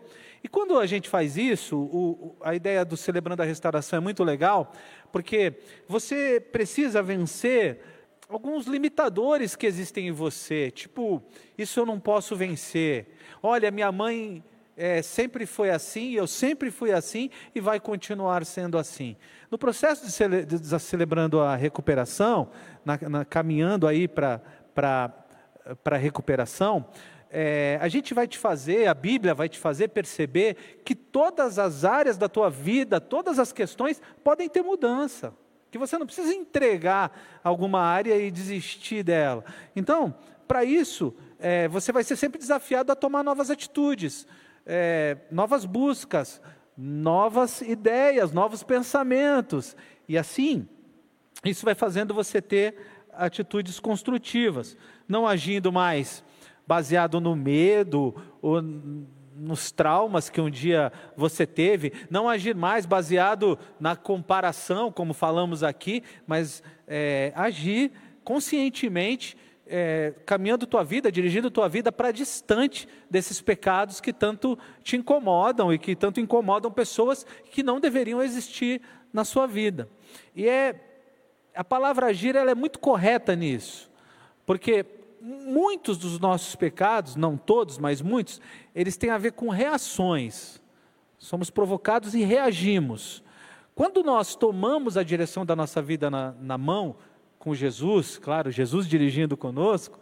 [0.43, 4.25] E quando a gente faz isso, o, a ideia do celebrando a restauração é muito
[4.25, 4.73] legal,
[5.13, 5.55] porque
[5.87, 7.81] você precisa vencer
[8.29, 11.23] alguns limitadores que existem em você, tipo,
[11.59, 13.09] isso eu não posso vencer.
[13.43, 14.43] Olha, minha mãe
[14.77, 19.17] é, sempre foi assim, eu sempre fui assim e vai continuar sendo assim.
[19.51, 22.49] No processo de, cele, de celebrando a recuperação,
[22.85, 24.41] na, na, caminhando aí para
[25.85, 26.87] a recuperação,
[27.31, 31.85] é, a gente vai te fazer, a Bíblia vai te fazer perceber que todas as
[31.85, 35.33] áreas da tua vida, todas as questões podem ter mudança.
[35.71, 39.45] Que você não precisa entregar alguma área e desistir dela.
[39.77, 40.13] Então,
[40.49, 44.27] para isso, é, você vai ser sempre desafiado a tomar novas atitudes,
[44.67, 46.43] é, novas buscas,
[46.77, 49.77] novas ideias, novos pensamentos.
[50.09, 50.69] E assim,
[51.45, 52.75] isso vai fazendo você ter
[53.13, 56.25] atitudes construtivas, não agindo mais
[56.71, 63.59] baseado no medo ou nos traumas que um dia você teve, não agir mais baseado
[63.81, 67.91] na comparação, como falamos aqui, mas é, agir
[68.23, 74.97] conscientemente, é, caminhando tua vida, dirigindo tua vida para distante desses pecados que tanto te
[74.97, 78.81] incomodam e que tanto incomodam pessoas que não deveriam existir
[79.13, 79.89] na sua vida.
[80.37, 80.77] E é
[81.53, 83.91] a palavra agir ela é muito correta nisso,
[84.47, 88.41] porque muitos dos nossos pecados, não todos, mas muitos,
[88.75, 90.61] eles têm a ver com reações.
[91.19, 93.23] Somos provocados e reagimos.
[93.75, 96.97] Quando nós tomamos a direção da nossa vida na, na mão,
[97.39, 99.99] com Jesus, claro, Jesus dirigindo conosco,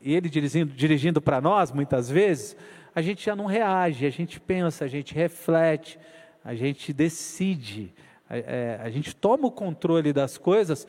[0.00, 2.56] e Ele dirigindo, dirigindo para nós, muitas vezes,
[2.94, 5.98] a gente já não reage, a gente pensa, a gente reflete,
[6.44, 7.94] a gente decide,
[8.28, 10.86] a, é, a gente toma o controle das coisas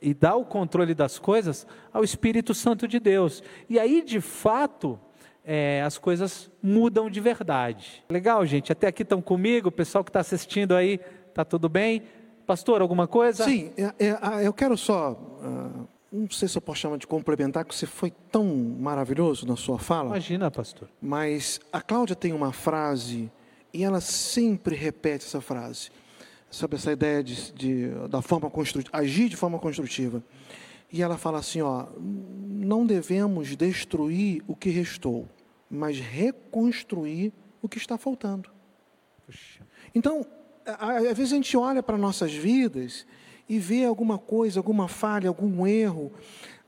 [0.00, 3.42] e dá o controle das coisas ao Espírito Santo de Deus.
[3.68, 4.98] E aí, de fato,
[5.44, 8.04] é, as coisas mudam de verdade.
[8.08, 8.72] Legal, gente?
[8.72, 12.02] Até aqui estão comigo, o pessoal que está assistindo aí, está tudo bem?
[12.46, 13.44] Pastor, alguma coisa?
[13.44, 15.12] Sim, é, é, ah, eu quero só.
[15.12, 19.56] Uh, não sei se eu posso chamar de complementar, que você foi tão maravilhoso na
[19.56, 20.08] sua fala.
[20.08, 20.88] Imagina, pastor.
[21.00, 23.30] Mas a Cláudia tem uma frase,
[23.72, 25.90] e ela sempre repete essa frase
[26.50, 30.22] sobre essa ideia de, de, da forma construtiva, agir de forma construtiva.
[30.92, 35.28] E ela fala assim, ó, não devemos destruir o que restou,
[35.70, 37.32] mas reconstruir
[37.62, 38.50] o que está faltando.
[39.24, 39.64] Puxa.
[39.94, 40.26] Então,
[40.64, 43.06] às vezes a gente olha para nossas vidas
[43.48, 46.12] e vê alguma coisa, alguma falha, algum erro,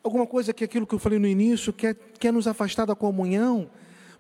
[0.03, 3.69] alguma coisa que aquilo que eu falei no início quer, quer nos afastar da comunhão,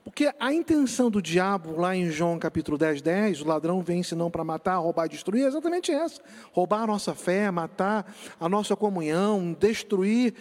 [0.04, 4.30] porque a intenção do diabo, lá em João capítulo 10, 10, o ladrão vem senão
[4.30, 6.20] para matar, roubar e destruir, é exatamente essa:
[6.52, 10.34] roubar a nossa fé, matar a nossa comunhão, destruir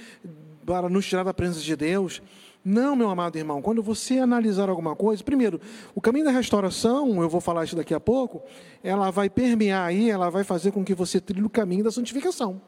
[0.65, 2.21] para nos tirar da presença de Deus.
[2.63, 5.59] Não, meu amado irmão, quando você analisar alguma coisa, primeiro,
[5.95, 8.43] o caminho da restauração, eu vou falar isso daqui a pouco,
[8.83, 12.61] ela vai permear aí, ela vai fazer com que você trilhe o caminho da santificação.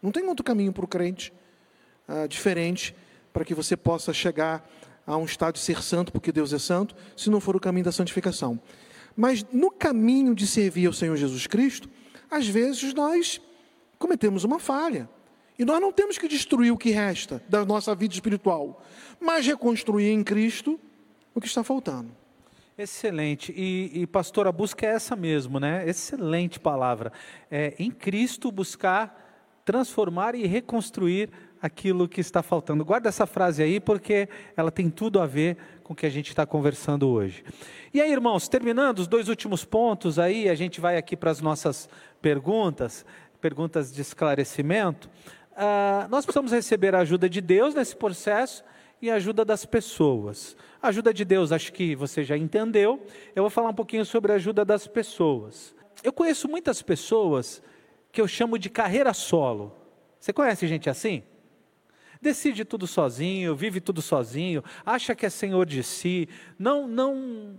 [0.00, 1.32] Não tem outro caminho para o crente
[2.08, 2.94] uh, diferente
[3.32, 4.64] para que você possa chegar
[5.06, 7.84] a um estado de ser santo, porque Deus é santo, se não for o caminho
[7.84, 8.60] da santificação.
[9.16, 11.88] Mas no caminho de servir ao Senhor Jesus Cristo,
[12.30, 13.40] às vezes nós
[13.98, 15.08] cometemos uma falha.
[15.58, 18.82] E nós não temos que destruir o que resta da nossa vida espiritual,
[19.20, 20.80] mas reconstruir em Cristo
[21.34, 22.10] o que está faltando.
[22.76, 23.52] Excelente.
[23.56, 25.88] E, e pastor, a busca é essa mesmo, né?
[25.88, 27.12] Excelente palavra.
[27.48, 29.24] É, em Cristo buscar
[29.64, 31.30] transformar e reconstruir
[31.64, 32.84] aquilo que está faltando.
[32.84, 36.28] Guarda essa frase aí, porque ela tem tudo a ver com o que a gente
[36.28, 37.42] está conversando hoje.
[37.94, 41.40] E aí, irmãos, terminando os dois últimos pontos aí, a gente vai aqui para as
[41.40, 41.88] nossas
[42.20, 43.06] perguntas,
[43.40, 45.08] perguntas de esclarecimento.
[45.52, 48.62] Uh, nós precisamos receber a ajuda de Deus nesse processo
[49.00, 50.54] e a ajuda das pessoas.
[50.82, 53.02] A ajuda de Deus, acho que você já entendeu.
[53.34, 55.74] Eu vou falar um pouquinho sobre a ajuda das pessoas.
[56.02, 57.62] Eu conheço muitas pessoas
[58.12, 59.72] que eu chamo de carreira solo.
[60.20, 61.22] Você conhece gente assim?
[62.24, 67.54] Decide tudo sozinho, vive tudo sozinho, acha que é senhor de si, não, não,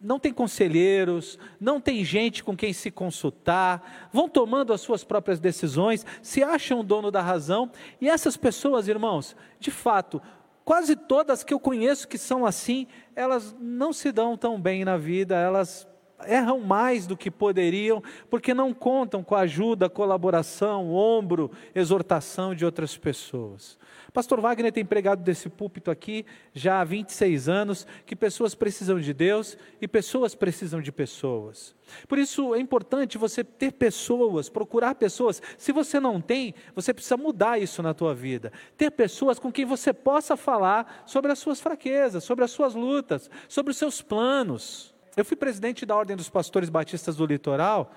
[0.00, 5.40] não tem conselheiros, não tem gente com quem se consultar, vão tomando as suas próprias
[5.40, 10.20] decisões, se acham dono da razão, e essas pessoas, irmãos, de fato,
[10.64, 12.86] quase todas que eu conheço que são assim,
[13.16, 15.88] elas não se dão tão bem na vida, elas
[16.26, 22.64] erram mais do que poderiam, porque não contam com a ajuda, colaboração, ombro, exortação de
[22.64, 23.78] outras pessoas.
[24.14, 29.12] Pastor Wagner tem pregado desse púlpito aqui já há 26 anos que pessoas precisam de
[29.12, 31.74] Deus e pessoas precisam de pessoas.
[32.06, 35.42] Por isso é importante você ter pessoas, procurar pessoas.
[35.58, 38.52] Se você não tem, você precisa mudar isso na tua vida.
[38.76, 43.28] Ter pessoas com quem você possa falar sobre as suas fraquezas, sobre as suas lutas,
[43.48, 44.93] sobre os seus planos.
[45.16, 47.92] Eu fui presidente da Ordem dos Pastores Batistas do Litoral,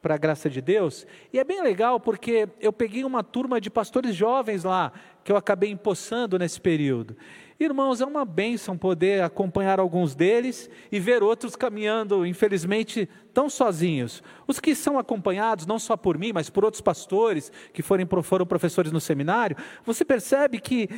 [0.00, 3.68] para a graça de Deus, e é bem legal porque eu peguei uma turma de
[3.68, 4.92] pastores jovens lá,
[5.24, 7.16] que eu acabei empossando nesse período.
[7.58, 14.22] Irmãos, é uma bênção poder acompanhar alguns deles e ver outros caminhando, infelizmente, tão sozinhos.
[14.46, 18.46] Os que são acompanhados, não só por mim, mas por outros pastores que foram, foram
[18.46, 20.88] professores no seminário, você percebe que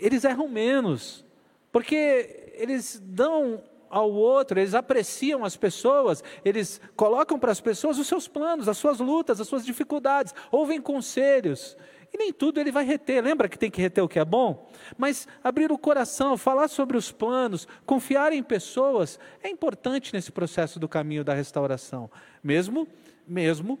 [0.00, 1.24] eles erram menos,
[1.70, 3.62] porque eles dão
[3.92, 8.78] ao outro, eles apreciam as pessoas, eles colocam para as pessoas os seus planos, as
[8.78, 11.76] suas lutas, as suas dificuldades, ouvem conselhos.
[12.10, 13.22] E nem tudo ele vai reter.
[13.22, 14.66] Lembra que tem que reter o que é bom?
[14.96, 20.80] Mas abrir o coração, falar sobre os planos, confiar em pessoas, é importante nesse processo
[20.80, 22.10] do caminho da restauração.
[22.42, 22.88] Mesmo,
[23.26, 23.78] mesmo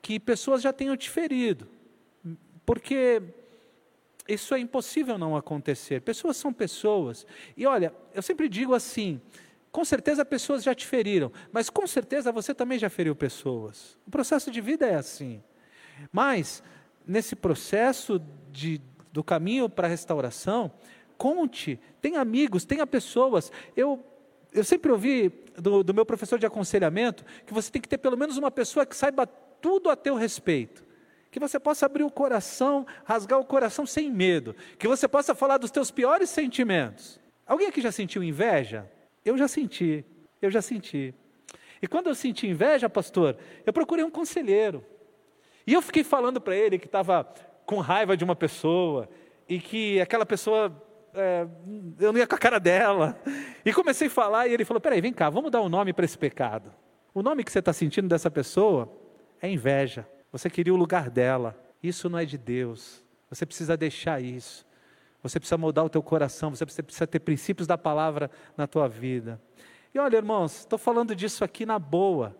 [0.00, 1.68] que pessoas já tenham te ferido.
[2.64, 3.22] Porque
[4.28, 6.00] isso é impossível não acontecer.
[6.02, 7.26] Pessoas são pessoas.
[7.56, 9.20] E olha, eu sempre digo assim:
[9.70, 13.98] com certeza pessoas já te feriram, mas com certeza você também já feriu pessoas.
[14.06, 15.42] O processo de vida é assim.
[16.12, 16.62] Mas,
[17.06, 18.80] nesse processo de,
[19.12, 20.72] do caminho para a restauração,
[21.16, 23.52] conte, tenha amigos, tenha pessoas.
[23.76, 24.04] Eu,
[24.52, 28.16] eu sempre ouvi do, do meu professor de aconselhamento que você tem que ter pelo
[28.16, 30.88] menos uma pessoa que saiba tudo a teu respeito
[31.30, 35.58] que você possa abrir o coração, rasgar o coração sem medo, que você possa falar
[35.58, 37.20] dos teus piores sentimentos.
[37.46, 38.90] Alguém aqui já sentiu inveja?
[39.24, 40.04] Eu já senti,
[40.40, 41.14] eu já senti.
[41.80, 44.84] E quando eu senti inveja, pastor, eu procurei um conselheiro.
[45.66, 47.24] E eu fiquei falando para ele que estava
[47.66, 49.08] com raiva de uma pessoa
[49.48, 50.72] e que aquela pessoa,
[51.14, 51.46] é,
[52.00, 53.20] eu não ia com a cara dela.
[53.64, 56.04] E comecei a falar e ele falou: peraí, vem cá, vamos dar um nome para
[56.04, 56.72] esse pecado.
[57.14, 58.90] O nome que você está sentindo dessa pessoa
[59.40, 60.08] é inveja.
[60.32, 61.58] Você queria o lugar dela.
[61.82, 63.04] Isso não é de Deus.
[63.30, 64.66] Você precisa deixar isso.
[65.22, 69.40] Você precisa mudar o teu coração, você precisa ter princípios da palavra na tua vida.
[69.92, 72.36] E olha, irmãos, estou falando disso aqui na boa,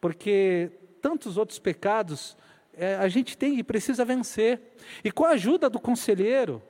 [0.00, 0.70] porque
[1.02, 2.36] tantos outros pecados
[2.72, 4.60] é, a gente tem e precisa vencer.
[5.02, 6.62] E com a ajuda do conselheiro,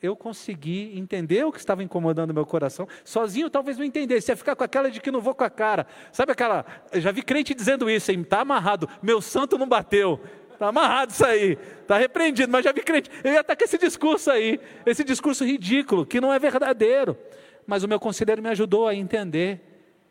[0.00, 2.86] eu consegui entender o que estava incomodando meu coração.
[3.04, 5.86] Sozinho talvez não entendesse, ia ficar com aquela de que não vou com a cara.
[6.12, 10.20] Sabe aquela, já vi crente dizendo isso, está amarrado, meu santo não bateu.
[10.58, 11.56] Está amarrado isso aí.
[11.82, 13.08] Está repreendido, mas já vi crente.
[13.22, 17.16] Eu ia estar com esse discurso aí, esse discurso ridículo, que não é verdadeiro.
[17.64, 19.60] Mas o meu conselheiro me ajudou a entender.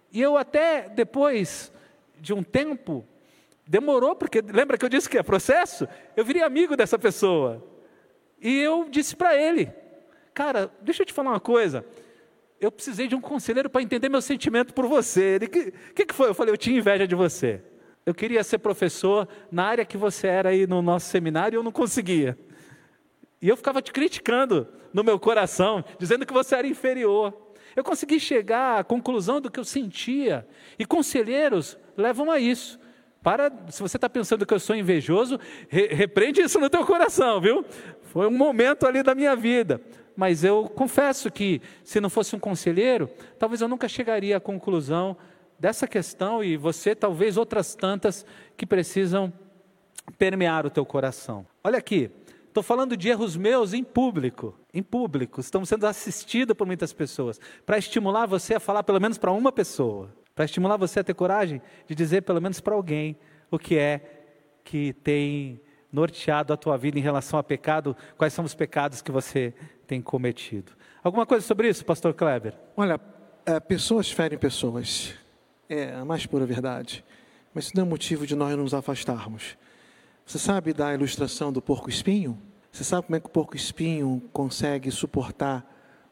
[0.10, 1.70] E eu até depois
[2.18, 3.06] de um tempo,
[3.68, 5.86] demorou, porque lembra que eu disse que é processo?
[6.16, 7.62] Eu virei amigo dessa pessoa.
[8.42, 9.70] E eu disse para ele,
[10.34, 11.86] cara, deixa eu te falar uma coisa.
[12.58, 15.36] Eu precisei de um conselheiro para entender meu sentimento por você.
[15.36, 16.30] Ele, o que, que, que foi?
[16.30, 17.62] Eu falei, eu tinha inveja de você.
[18.08, 21.64] Eu queria ser professor na área que você era aí no nosso seminário e eu
[21.64, 22.40] não conseguia.
[23.42, 27.34] E eu ficava te criticando no meu coração, dizendo que você era inferior.
[27.76, 30.48] Eu consegui chegar à conclusão do que eu sentia.
[30.80, 32.80] E conselheiros levam a isso.
[33.22, 37.42] Para, se você está pensando que eu sou invejoso, re, repreende isso no teu coração,
[37.42, 37.66] viu?
[38.04, 39.82] Foi um momento ali da minha vida.
[40.16, 45.18] Mas eu confesso que, se não fosse um conselheiro, talvez eu nunca chegaria à conclusão
[45.60, 49.32] dessa questão e você talvez outras tantas que precisam
[50.18, 51.46] permear o teu coração.
[51.64, 52.10] Olha aqui,
[52.48, 57.40] estou falando de erros meus em público, em público, estamos sendo assistidos por muitas pessoas,
[57.66, 61.14] para estimular você a falar pelo menos para uma pessoa, para estimular você a ter
[61.14, 63.18] coragem de dizer pelo menos para alguém
[63.52, 64.02] o que é
[64.64, 69.12] que tem norteado a tua vida em relação a pecado, quais são os pecados que
[69.12, 69.54] você
[69.86, 70.74] tem cometido.
[71.04, 72.54] Alguma coisa sobre isso, pastor Kleber?
[72.76, 73.00] Olha,
[73.46, 75.16] é, pessoas ferem pessoas.
[75.70, 77.04] É a mais pura verdade.
[77.54, 79.58] Mas isso não é motivo de nós nos afastarmos.
[80.26, 82.38] Você sabe da ilustração do porco-espinho?
[82.72, 85.66] Você sabe como é que o porco-espinho consegue suportar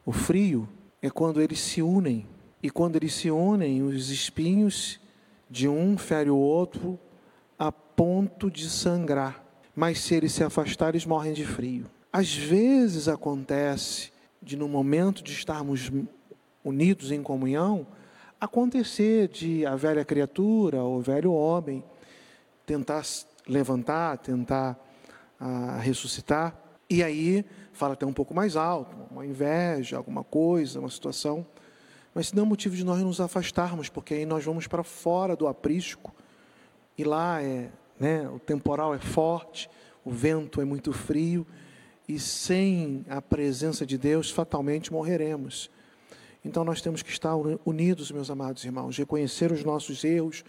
[0.05, 0.67] o frio?
[1.01, 2.27] É quando eles se unem.
[2.61, 4.99] E quando eles se unem, os espinhos
[5.49, 6.99] de um ferem o outro
[7.57, 9.43] a ponto de sangrar.
[9.75, 11.85] Mas se eles se afastarem, eles morrem de frio.
[12.11, 15.91] Às vezes acontece de, no momento de estarmos
[16.63, 17.85] unidos em comunhão,
[18.39, 21.83] acontecer de a velha criatura, o velho homem,
[22.65, 23.03] tentar
[23.47, 24.77] levantar, tentar
[25.39, 26.55] ah, ressuscitar,
[26.89, 31.45] e aí fala até um pouco mais alto, uma inveja, alguma coisa, uma situação,
[32.13, 35.47] mas não é motivo de nós nos afastarmos, porque aí nós vamos para fora do
[35.47, 36.13] aprisco,
[36.97, 39.69] e lá é, né, o temporal é forte,
[40.03, 41.45] o vento é muito frio,
[42.07, 45.69] e sem a presença de Deus, fatalmente morreremos.
[46.45, 47.35] Então nós temos que estar
[47.65, 50.45] unidos, meus amados irmãos, reconhecer os nossos erros,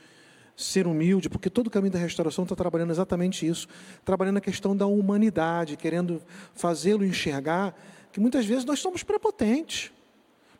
[0.55, 3.67] ser humilde, porque todo o caminho da restauração está trabalhando exatamente isso,
[4.05, 6.21] trabalhando a questão da humanidade, querendo
[6.55, 7.75] fazê-lo enxergar
[8.13, 9.91] que muitas vezes nós somos prepotentes.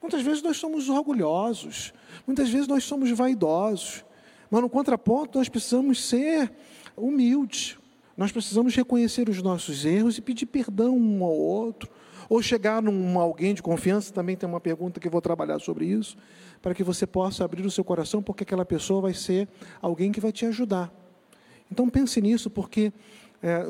[0.01, 1.93] Muitas vezes nós somos orgulhosos,
[2.26, 4.05] muitas vezes nós somos vaidosos,
[4.51, 6.51] mas no contraponto nós precisamos ser
[6.97, 7.76] humildes,
[8.16, 11.91] nós precisamos reconhecer os nossos erros e pedir perdão um ao outro,
[12.28, 15.86] ou chegar num alguém de confiança, também tem uma pergunta que eu vou trabalhar sobre
[15.86, 16.16] isso,
[16.60, 19.48] para que você possa abrir o seu coração, porque aquela pessoa vai ser
[19.80, 20.92] alguém que vai te ajudar.
[21.70, 22.92] Então pense nisso, porque
[23.42, 23.64] é,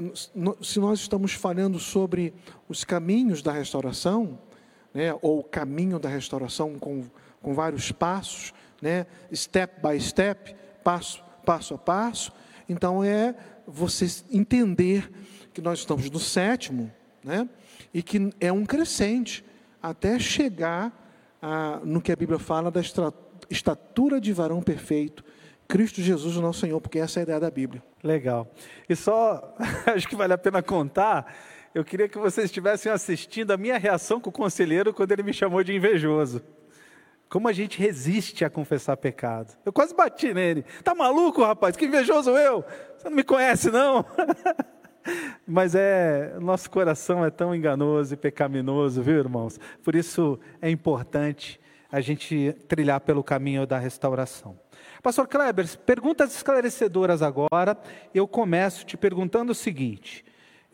[0.63, 2.33] se nós estamos falando sobre
[2.69, 4.39] os caminhos da restauração,
[4.95, 7.05] né, ou o caminho da restauração com,
[7.43, 12.33] com vários passos, né, step by step, passo, passo a passo,
[12.69, 13.35] então é
[13.67, 15.11] você entender
[15.53, 16.91] que nós estamos no sétimo,
[17.23, 17.49] né,
[17.93, 19.45] e que é um crescente
[19.83, 20.93] até chegar
[21.41, 22.81] a, no que a Bíblia fala da
[23.51, 25.25] estatura de varão perfeito,
[25.69, 27.83] Cristo Jesus, o nosso Senhor, porque essa é a ideia da Bíblia.
[28.03, 28.49] Legal.
[28.89, 29.55] E só,
[29.95, 31.35] acho que vale a pena contar,
[31.75, 35.33] eu queria que vocês estivessem assistindo a minha reação com o conselheiro quando ele me
[35.33, 36.43] chamou de invejoso.
[37.29, 39.53] Como a gente resiste a confessar pecado.
[39.65, 40.65] Eu quase bati nele.
[40.85, 41.77] Tá maluco, rapaz?
[41.77, 42.65] Que invejoso eu!
[42.97, 44.07] Você não me conhece, não?
[45.47, 49.59] Mas é, nosso coração é tão enganoso e pecaminoso, viu, irmãos?
[49.83, 54.59] Por isso é importante a gente trilhar pelo caminho da restauração.
[55.03, 57.77] Pastor Kleber, perguntas esclarecedoras agora.
[58.13, 60.25] Eu começo te perguntando o seguinte: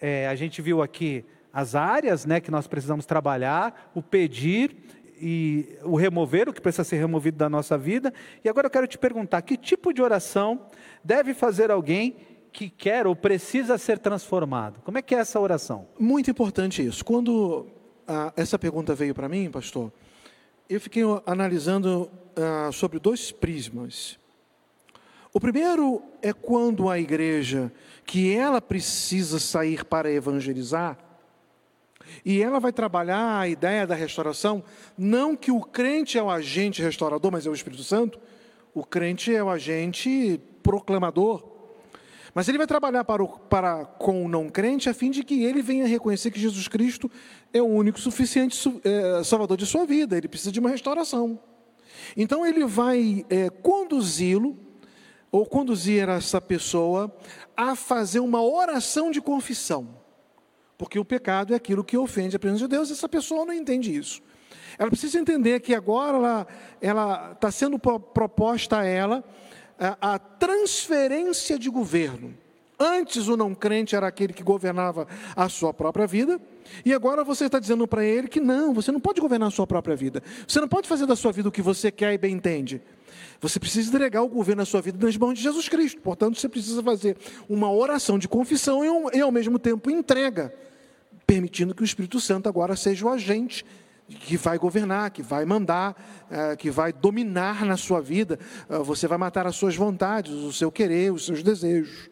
[0.01, 4.75] é, a gente viu aqui as áreas né, que nós precisamos trabalhar, o pedir
[5.21, 8.13] e o remover, o que precisa ser removido da nossa vida.
[8.45, 10.67] E agora eu quero te perguntar: que tipo de oração
[11.05, 12.17] deve fazer alguém
[12.53, 14.81] que quer ou precisa ser transformado?
[14.85, 15.89] Como é que é essa oração?
[15.99, 17.05] Muito importante isso.
[17.05, 17.67] Quando
[18.07, 19.93] ah, essa pergunta veio para mim, pastor,
[20.69, 24.19] eu fiquei analisando ah, sobre dois prismas.
[25.33, 27.73] O primeiro é quando a igreja,
[28.05, 30.99] que ela precisa sair para evangelizar,
[32.25, 34.63] e ela vai trabalhar a ideia da restauração,
[34.99, 38.21] não que o crente é o agente restaurador, mas é o Espírito Santo,
[38.75, 41.52] o crente é o agente proclamador.
[42.35, 45.45] Mas ele vai trabalhar para, o, para com o não crente a fim de que
[45.45, 47.11] ele venha reconhecer que Jesus Cristo
[47.53, 51.39] é o único suficiente é, salvador de sua vida, ele precisa de uma restauração.
[52.17, 54.57] Então ele vai é, conduzi-lo,
[55.33, 57.11] ou conduzir essa pessoa
[57.57, 59.97] a fazer uma oração de confissão.
[60.77, 63.97] Porque o pecado é aquilo que ofende a presença de Deus, essa pessoa não entende
[63.97, 64.21] isso.
[64.79, 66.47] Ela precisa entender que agora
[66.81, 69.25] ela está sendo proposta a ela
[69.79, 72.35] a, transferência de governo.
[72.79, 75.07] Antes o não crente era aquele que governava
[75.37, 76.41] a sua própria vida,
[76.85, 79.67] e agora você está dizendo para ele que não, você não pode governar a sua
[79.67, 80.23] própria vida.
[80.47, 82.83] Você não pode fazer da sua vida o que você quer e bem entende.
[83.41, 86.01] Você precisa entregar o governo da sua vida nas mãos de Jesus Cristo.
[86.01, 87.17] Portanto, você precisa fazer
[87.49, 90.55] uma oração de confissão e, e ao mesmo tempo entrega,
[91.27, 93.65] permitindo que o Espírito Santo agora seja o agente
[94.15, 98.39] que vai governar, que vai mandar, é, que vai dominar na sua vida.
[98.69, 102.11] É, você vai matar as suas vontades, o seu querer, os seus desejos.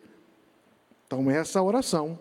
[1.07, 2.19] Então, essa oração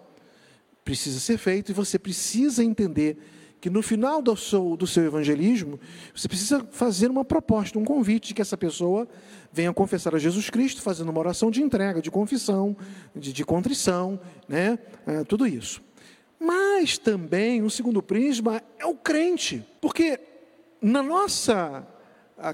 [0.83, 3.17] precisa ser feita e você precisa entender
[3.61, 5.79] que no final do seu, do seu evangelismo,
[6.15, 9.07] você precisa fazer uma proposta, um convite de que essa pessoa
[9.51, 12.75] venha confessar a Jesus Cristo, fazendo uma oração de entrega, de confissão,
[13.15, 14.79] de, de contrição, né?
[15.05, 15.81] É, tudo isso.
[16.39, 19.65] Mas também, um segundo prisma, é o crente.
[19.81, 20.19] Porque
[20.81, 21.85] na nossa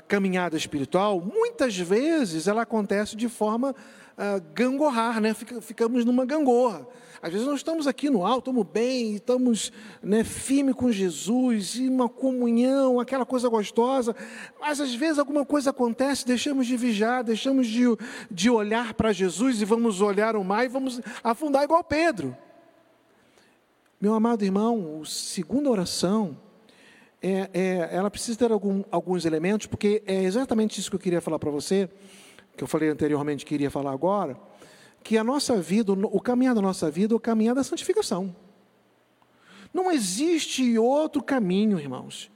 [0.07, 5.33] caminhada espiritual, muitas vezes ela acontece de forma uh, gangorrar, né?
[5.33, 6.88] Fica, ficamos numa gangorra.
[7.21, 9.71] Às vezes nós estamos aqui no alto, estamos bem, estamos
[10.01, 14.15] né, firme com Jesus, e uma comunhão, aquela coisa gostosa,
[14.59, 17.86] mas às vezes alguma coisa acontece, deixamos de vigiar, deixamos de,
[18.29, 22.38] de olhar para Jesus e vamos olhar o mar e vamos afundar igual Pedro.
[24.06, 26.38] Meu amado irmão, a segunda oração,
[27.20, 31.20] é, é, ela precisa ter algum, alguns elementos, porque é exatamente isso que eu queria
[31.20, 31.89] falar para você,
[32.56, 34.39] que eu falei anteriormente que queria falar agora,
[35.03, 38.36] que a nossa vida, o caminhar da nossa vida é o caminhar da santificação.
[39.74, 42.30] Não existe outro caminho, irmãos.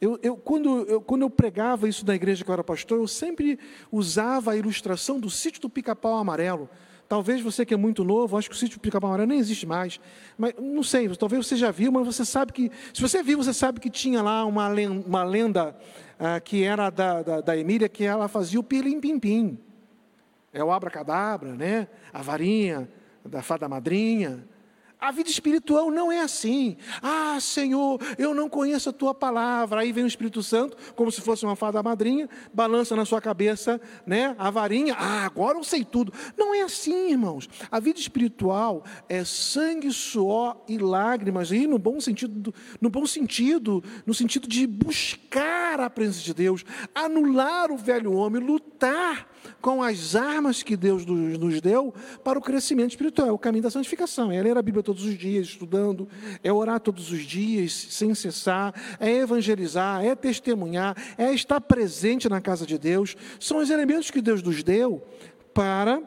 [0.00, 3.08] Eu, eu, quando, eu, quando eu pregava isso na igreja que eu era pastor, eu
[3.08, 3.58] sempre
[3.90, 6.70] usava a ilustração do sítio do pica-pau amarelo.
[7.10, 9.98] Talvez você que é muito novo, acho que o sítio Pica-Pau Amarelo nem existe mais.
[10.38, 12.70] Mas não sei, talvez você já viu, mas você sabe que.
[12.94, 15.76] Se você viu, você sabe que tinha lá uma lenda, uma lenda
[16.20, 19.58] ah, que era da, da, da, Emília, que ela fazia o pirlim-pim-pim.
[20.52, 21.88] É o abracadabra, né?
[22.12, 22.88] A varinha
[23.24, 24.46] da fada madrinha.
[25.00, 26.76] A vida espiritual não é assim.
[27.02, 29.80] Ah, Senhor, eu não conheço a tua palavra.
[29.80, 33.80] Aí vem o Espírito Santo, como se fosse uma fada madrinha, balança na sua cabeça,
[34.06, 34.94] né, a varinha.
[34.98, 36.12] Ah, agora eu sei tudo.
[36.36, 37.48] Não é assim, irmãos.
[37.70, 43.82] A vida espiritual é sangue, suor e lágrimas, e no bom sentido, no bom sentido,
[44.04, 49.29] no sentido de buscar a presença de Deus, anular o velho homem, lutar
[49.60, 53.70] com as armas que Deus nos deu para o crescimento espiritual, é o caminho da
[53.70, 54.32] santificação.
[54.32, 56.08] É ler a Bíblia todos os dias, estudando,
[56.42, 62.40] é orar todos os dias, sem cessar, é evangelizar, é testemunhar, é estar presente na
[62.40, 63.16] casa de Deus.
[63.38, 65.02] São os elementos que Deus nos deu
[65.52, 66.02] para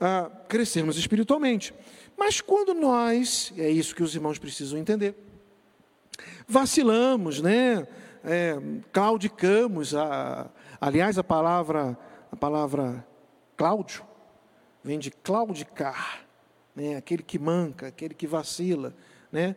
[0.00, 1.74] ah, crescermos espiritualmente.
[2.16, 5.14] Mas quando nós, é isso que os irmãos precisam entender,
[6.46, 7.86] vacilamos, né?
[8.26, 8.58] É,
[8.90, 10.48] claudicamos, a,
[10.80, 11.98] aliás, a palavra
[12.34, 13.06] a palavra
[13.56, 14.04] Cláudio
[14.82, 16.24] vem de claudicar,
[16.74, 16.96] né?
[16.96, 18.92] aquele que manca, aquele que vacila.
[19.30, 19.54] Né?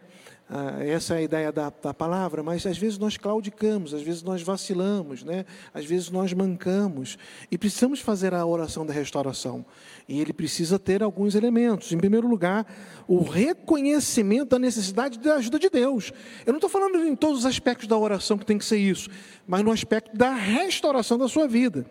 [0.47, 4.21] Ah, essa é a ideia da, da, palavra, mas às vezes nós claudicamos, às vezes
[4.21, 5.43] nós vacilamos, né?
[5.73, 7.17] às vezes nós mancamos.
[7.49, 9.65] E precisamos fazer a oração da restauração.
[10.07, 11.91] E ele precisa ter alguns elementos.
[11.91, 12.65] Em primeiro lugar,
[13.07, 16.13] o reconhecimento da necessidade da ajuda de Deus.
[16.45, 19.09] Eu não estou falando em todos os aspectos da oração que tem que ser isso,
[19.47, 21.84] mas no aspecto da restauração da sua vida.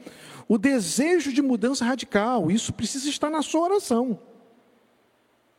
[0.49, 4.19] O desejo de mudança radical, isso precisa estar na sua oração.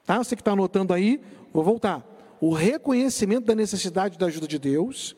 [0.06, 0.18] Tá?
[0.18, 1.20] Você que está anotando aí,
[1.54, 2.06] vou voltar.
[2.40, 5.16] O reconhecimento da necessidade da ajuda de Deus.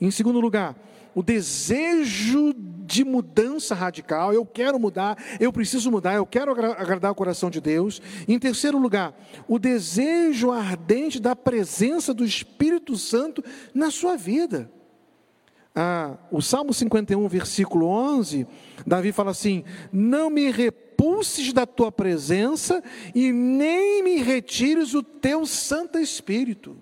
[0.00, 0.74] Em segundo lugar,
[1.14, 7.14] o desejo de mudança radical, eu quero mudar, eu preciso mudar, eu quero agradar o
[7.14, 8.00] coração de Deus.
[8.26, 9.14] Em terceiro lugar,
[9.46, 13.44] o desejo ardente da presença do Espírito Santo
[13.74, 14.70] na sua vida.
[15.74, 18.46] Ah, o Salmo 51, versículo 11,
[18.86, 22.82] Davi fala assim: Não me repulses da tua presença
[23.14, 26.76] e nem me retires o teu Santo Espírito.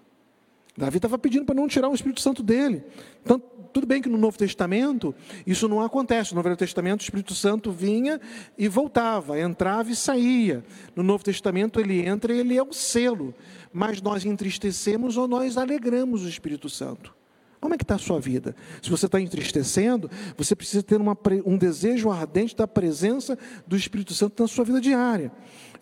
[0.76, 2.84] Davi estava pedindo para não tirar o Espírito Santo dele.
[3.22, 5.14] Então, tudo bem que no Novo Testamento
[5.46, 6.34] isso não acontece.
[6.34, 8.20] No Velho Testamento o Espírito Santo vinha
[8.56, 10.64] e voltava, entrava e saía.
[10.96, 13.34] No Novo Testamento ele entra e ele é o selo.
[13.72, 17.17] Mas nós entristecemos ou nós alegramos o Espírito Santo.
[17.60, 18.54] Como é que está a sua vida?
[18.80, 23.36] Se você está entristecendo, você precisa ter uma, um desejo ardente da presença
[23.66, 25.32] do Espírito Santo na sua vida diária.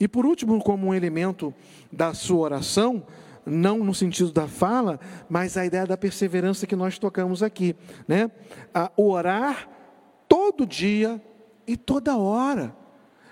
[0.01, 1.55] E por último, como um elemento
[1.93, 3.05] da sua oração,
[3.45, 4.99] não no sentido da fala,
[5.29, 7.77] mas a ideia da perseverança que nós tocamos aqui,
[8.09, 8.31] né?
[8.74, 9.68] A orar
[10.29, 11.22] todo dia
[11.66, 12.74] e toda hora.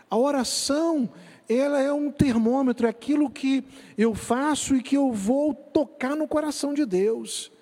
[0.09, 1.11] A oração,
[1.49, 3.65] ela é um termômetro, é aquilo que
[3.97, 7.54] eu faço e que eu vou tocar no coração de Deus.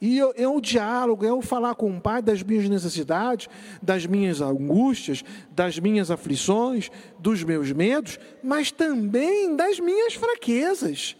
[0.00, 3.48] E é o diálogo, é o falar com o Pai das minhas necessidades,
[3.82, 11.16] das minhas angústias, das minhas aflições, dos meus medos, mas também das minhas fraquezas.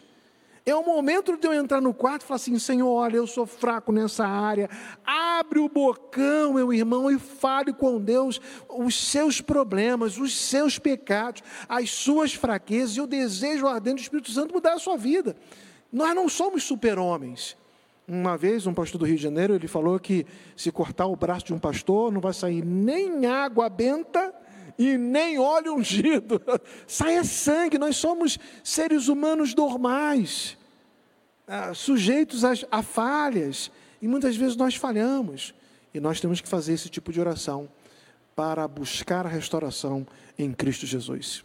[0.68, 3.46] É o momento de eu entrar no quarto e falar assim: Senhor, olha, eu sou
[3.46, 4.68] fraco nessa área.
[5.06, 11.40] Abre o bocão, meu irmão, e fale com Deus os seus problemas, os seus pecados,
[11.68, 15.36] as suas fraquezas e o desejo ardente do Espírito Santo mudar a sua vida.
[15.92, 17.56] Nós não somos super-homens.
[18.08, 20.24] Uma vez, um pastor do Rio de Janeiro, ele falou que
[20.56, 24.32] se cortar o braço de um pastor, não vai sair nem água benta
[24.78, 26.40] e nem óleo ungido.
[26.86, 30.56] Sai sangue, nós somos seres humanos normais,
[31.48, 35.54] ah, sujeitos a falhas, e muitas vezes nós falhamos.
[35.92, 37.68] E nós temos que fazer esse tipo de oração
[38.36, 40.06] para buscar a restauração
[40.38, 41.42] em Cristo Jesus.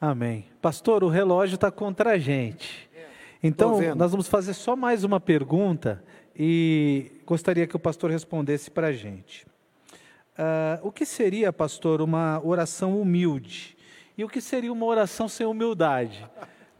[0.00, 0.44] Amém.
[0.60, 2.90] Pastor, o relógio está contra a gente.
[3.46, 6.02] Então, nós vamos fazer só mais uma pergunta
[6.34, 9.46] e gostaria que o pastor respondesse para a gente.
[10.32, 13.76] Uh, o que seria, pastor, uma oração humilde?
[14.16, 16.26] E o que seria uma oração sem humildade?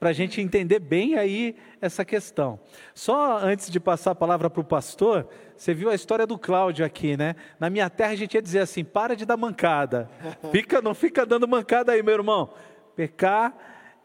[0.00, 2.58] Para a gente entender bem aí essa questão.
[2.94, 6.82] Só antes de passar a palavra para o pastor, você viu a história do Cláudio
[6.82, 7.36] aqui, né?
[7.60, 10.08] Na minha terra a gente ia dizer assim: para de dar mancada.
[10.50, 12.54] Fica, não fica dando mancada aí, meu irmão.
[12.96, 13.54] Pecar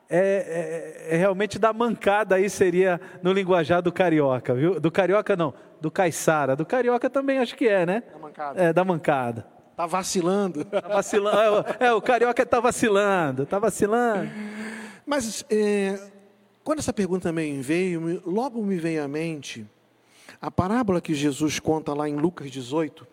[0.10, 4.80] é, é, é, realmente da mancada aí seria no linguajar do carioca, viu?
[4.80, 6.56] Do carioca não, do caiçara.
[6.56, 8.04] Do carioca também acho que é, né?
[8.12, 8.62] Da mancada.
[8.62, 9.48] É, da mancada.
[9.76, 10.66] Tá vacilando.
[10.66, 11.66] Tá vacilando.
[11.80, 14.32] É, é, o carioca tá vacilando, tá vacilando.
[15.06, 16.00] Mas é,
[16.64, 19.66] quando essa pergunta também veio, logo me veio à mente
[20.42, 23.06] a parábola que Jesus conta lá em Lucas 18,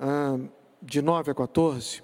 [0.00, 0.38] ah,
[0.82, 1.86] de 9 a 14.
[1.86, 2.02] Se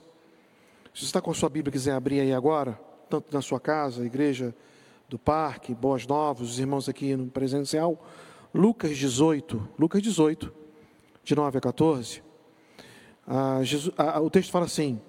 [0.94, 2.78] você está com a sua Bíblia quiser abrir aí agora
[3.10, 4.54] tanto na sua casa, igreja
[5.08, 8.00] do parque, Boas Novas, os irmãos aqui no presencial.
[8.54, 10.52] Lucas 18, Lucas 18,
[11.24, 12.22] de 9 a 14.
[13.26, 15.00] Ah, Jesus, ah, o texto fala assim: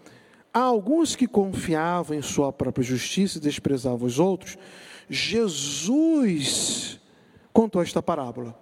[0.52, 4.58] Há alguns que confiavam em sua própria justiça e desprezavam os outros,
[5.08, 7.00] Jesus
[7.54, 8.56] contou esta parábola.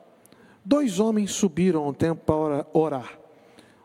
[0.63, 3.17] Dois homens subiram ao templo para orar.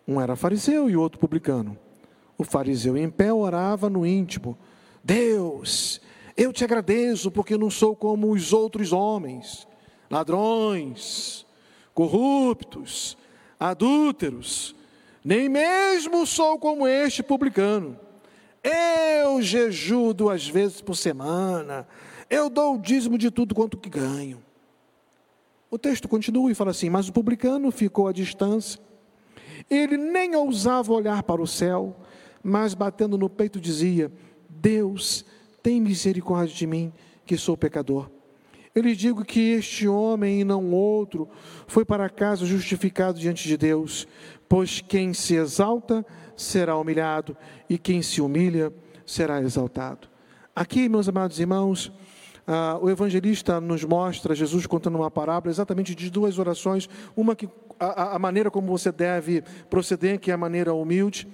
[0.06, 1.78] Um era fariseu e o outro publicano.
[2.36, 4.58] O fariseu em pé orava no íntimo:
[5.04, 6.00] Deus,
[6.34, 9.68] eu te agradeço porque não sou como os outros homens,
[10.10, 11.44] ladrões,
[11.92, 13.14] corruptos,
[13.60, 14.74] adúlteros,
[15.22, 18.00] nem mesmo sou como este publicano.
[18.62, 21.86] Eu jejuo duas vezes por semana,
[22.30, 24.42] eu dou o dízimo de tudo quanto que ganho.
[25.70, 28.80] O texto continua e fala assim: Mas o publicano ficou à distância,
[29.68, 31.94] ele nem ousava olhar para o céu,
[32.42, 34.10] mas batendo no peito dizia:
[34.64, 35.26] Deus,
[35.62, 36.90] tem misericórdia de mim,
[37.26, 38.10] que sou pecador.
[38.74, 41.28] Eu lhe digo que este homem e não outro
[41.66, 44.08] foi para casa justificado diante de Deus,
[44.48, 46.04] pois quem se exalta
[46.34, 47.36] será humilhado
[47.68, 48.72] e quem se humilha
[49.04, 50.08] será exaltado.
[50.56, 51.92] Aqui, meus amados irmãos,
[52.46, 57.50] ah, o evangelista nos mostra Jesus contando uma parábola exatamente de duas orações, uma que
[57.78, 61.28] a, a maneira como você deve proceder, que é a maneira humilde,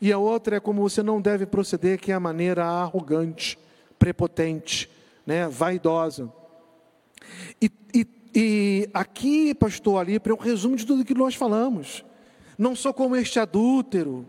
[0.00, 3.58] e a outra é como você não deve proceder, que é a maneira arrogante,
[3.98, 4.90] prepotente,
[5.26, 6.32] né, vaidosa.
[7.60, 12.04] E, e, e aqui, pastor Alípio, é um resumo de tudo que nós falamos.
[12.58, 14.26] Não sou como este adúltero,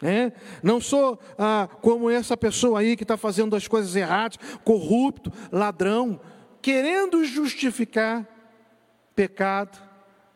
[0.00, 0.32] né?
[0.62, 6.20] não sou ah, como essa pessoa aí que está fazendo as coisas erradas, corrupto, ladrão,
[6.62, 8.26] querendo justificar
[9.14, 9.78] pecado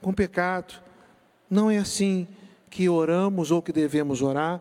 [0.00, 0.74] com pecado.
[1.48, 2.26] Não é assim
[2.72, 4.58] que oramos ou que devemos orar,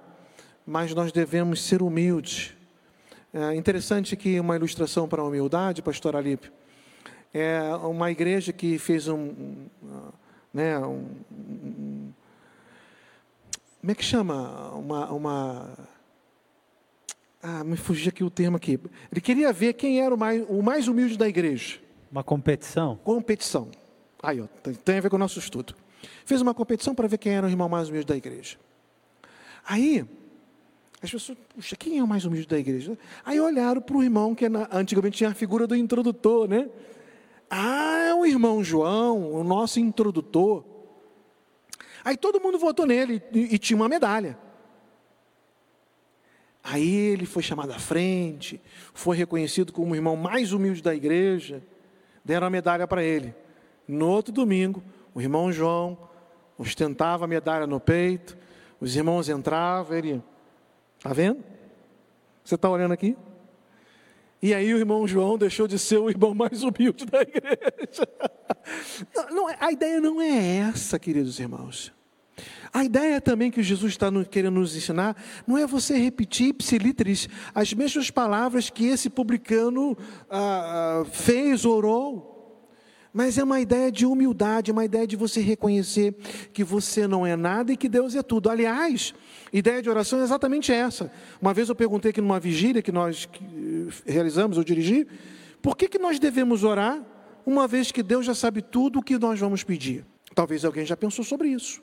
[0.67, 2.53] mas nós devemos ser humildes.
[3.33, 6.51] É interessante que uma ilustração para a humildade, pastor Alípio,
[7.33, 9.65] é uma igreja que fez um,
[10.53, 12.13] né, um, um
[13.79, 14.71] como é que chama?
[14.75, 15.77] Uma, uma
[17.41, 18.77] ah, me fugiu aqui o termo aqui.
[19.09, 21.79] Ele queria ver quem era o mais, o mais humilde da igreja.
[22.11, 22.97] Uma competição?
[23.05, 23.69] Competição.
[24.21, 24.47] Aí, ó,
[24.83, 25.73] tem a ver com o nosso estudo.
[26.25, 28.57] Fez uma competição para ver quem era o irmão mais humilde da igreja.
[29.65, 30.05] Aí,
[31.01, 32.97] as pessoas, puxa, quem é o mais humilde da igreja?
[33.25, 36.69] Aí olharam para o irmão que antigamente tinha a figura do introdutor, né?
[37.49, 40.63] Ah, é o irmão João, o nosso introdutor.
[42.03, 44.37] Aí todo mundo votou nele e, e tinha uma medalha.
[46.63, 48.61] Aí ele foi chamado à frente,
[48.93, 51.63] foi reconhecido como o irmão mais humilde da igreja,
[52.23, 53.33] deram a medalha para ele.
[53.87, 54.83] No outro domingo,
[55.13, 55.97] o irmão João
[56.57, 58.37] ostentava a medalha no peito,
[58.79, 60.23] os irmãos entravam, ele,
[60.97, 61.43] está vendo?
[62.43, 63.15] Você está olhando aqui?
[64.41, 68.07] E aí o irmão João deixou de ser o irmão mais humilde da igreja.
[69.15, 71.93] Não, não, a ideia não é essa, queridos irmãos.
[72.73, 77.73] A ideia também que Jesus está querendo nos ensinar não é você repetir ipsilitris as
[77.73, 79.97] mesmas palavras que esse publicano
[80.29, 82.30] ah, ah, fez, orou.
[83.13, 86.13] Mas é uma ideia de humildade, uma ideia de você reconhecer
[86.53, 88.49] que você não é nada e que Deus é tudo.
[88.49, 89.13] Aliás,
[89.51, 91.11] ideia de oração é exatamente essa.
[91.41, 93.27] Uma vez eu perguntei aqui numa vigília que nós
[94.05, 95.07] realizamos, eu dirigi,
[95.61, 97.03] por que, que nós devemos orar,
[97.45, 100.05] uma vez que Deus já sabe tudo o que nós vamos pedir?
[100.33, 101.81] Talvez alguém já pensou sobre isso.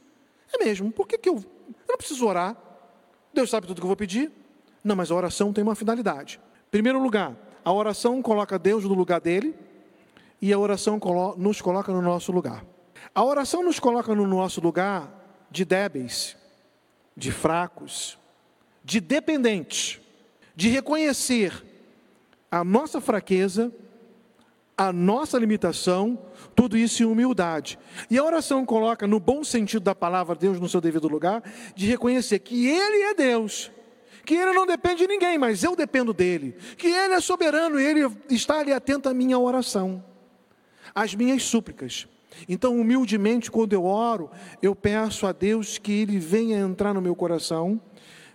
[0.52, 2.56] É mesmo, por que, que eu, eu não preciso orar?
[3.34, 4.32] Deus sabe tudo que eu vou pedir?
[4.82, 6.40] Não, mas a oração tem uma finalidade.
[6.68, 9.54] Em primeiro lugar, a oração coloca Deus no lugar dele
[10.40, 11.00] e a oração
[11.36, 12.64] nos coloca no nosso lugar.
[13.14, 15.12] A oração nos coloca no nosso lugar
[15.50, 16.36] de débeis,
[17.16, 18.18] de fracos,
[18.84, 20.00] de dependentes,
[20.54, 21.64] de reconhecer
[22.50, 23.72] a nossa fraqueza,
[24.76, 26.18] a nossa limitação,
[26.54, 27.78] tudo isso em humildade.
[28.08, 31.42] E a oração coloca, no bom sentido da palavra, Deus no seu devido lugar,
[31.74, 33.72] de reconhecer que Ele é Deus,
[34.24, 37.84] que Ele não depende de ninguém, mas eu dependo dEle, que Ele é soberano e
[37.84, 40.04] Ele está ali atento à minha oração
[41.02, 42.08] as minhas súplicas.
[42.48, 44.30] Então, humildemente, quando eu oro,
[44.60, 47.80] eu peço a Deus que Ele venha entrar no meu coração,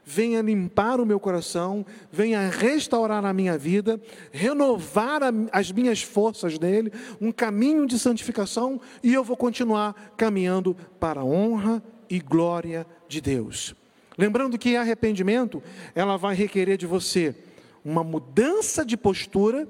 [0.05, 4.01] venha limpar o meu coração, venha restaurar a minha vida,
[4.31, 11.21] renovar as minhas forças nele, um caminho de santificação, e eu vou continuar caminhando para
[11.21, 13.75] a honra e glória de Deus.
[14.17, 15.61] Lembrando que arrependimento,
[15.93, 17.35] ela vai requerer de você
[17.83, 19.67] uma mudança de postura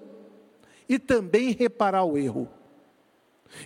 [0.87, 2.47] e também reparar o erro.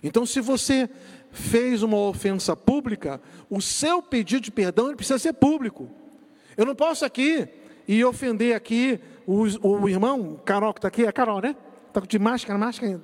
[0.04, 0.90] Então, se você
[1.32, 5.90] fez uma ofensa pública, o seu pedido de perdão precisa ser público.
[6.56, 7.48] Eu não posso aqui
[7.88, 11.56] e ofender aqui o, o irmão, Carol que está aqui, é Carol, né?
[11.88, 13.02] Está de máscara, máscara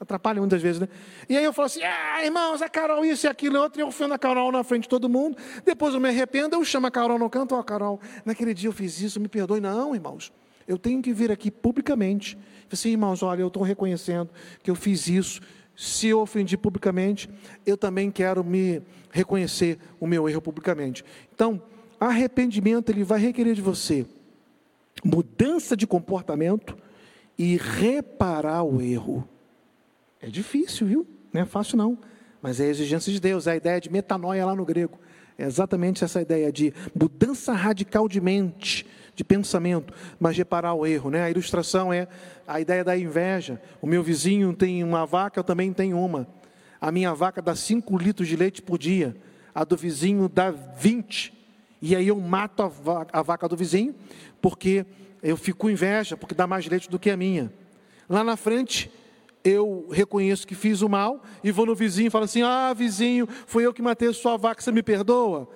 [0.00, 0.88] atrapalha muitas vezes, né?
[1.28, 3.82] E aí eu falo assim, ah, irmãos, a Carol isso e aquilo e outro, e
[3.82, 6.86] eu ofendo a Carol na frente de todo mundo, depois eu me arrependo, eu chamo
[6.86, 9.60] a Carol no canto, ó, oh, Carol, naquele dia eu fiz isso, me perdoe.
[9.60, 10.32] Não, irmãos,
[10.66, 12.38] Eu tenho que vir aqui publicamente.
[12.72, 14.30] Assim, irmãos, olha, eu estou reconhecendo
[14.62, 15.40] que eu fiz isso.
[15.80, 17.26] Se eu ofendi publicamente,
[17.64, 21.02] eu também quero me reconhecer o meu erro publicamente.
[21.34, 21.62] Então,
[21.98, 24.04] arrependimento ele vai requerer de você
[25.02, 26.76] mudança de comportamento
[27.38, 29.26] e reparar o erro.
[30.20, 31.06] É difícil, viu?
[31.32, 31.96] Não é fácil não,
[32.42, 34.98] mas é a exigência de Deus, é a ideia de metanoia lá no grego.
[35.38, 38.86] É exatamente essa ideia de mudança radical de mente,
[39.20, 41.10] de pensamento, mas reparar o erro.
[41.10, 41.22] Né?
[41.22, 42.08] A ilustração é
[42.48, 43.60] a ideia da inveja.
[43.80, 46.26] O meu vizinho tem uma vaca, eu também tenho uma.
[46.80, 49.14] A minha vaca dá 5 litros de leite por dia,
[49.54, 51.34] a do vizinho dá 20.
[51.82, 53.94] E aí eu mato a vaca, a vaca do vizinho,
[54.40, 54.86] porque
[55.22, 57.52] eu fico com inveja, porque dá mais leite do que a minha.
[58.08, 58.90] Lá na frente,
[59.44, 63.28] eu reconheço que fiz o mal e vou no vizinho e falo assim: Ah, vizinho,
[63.46, 65.46] foi eu que matei a sua vaca, você me perdoa?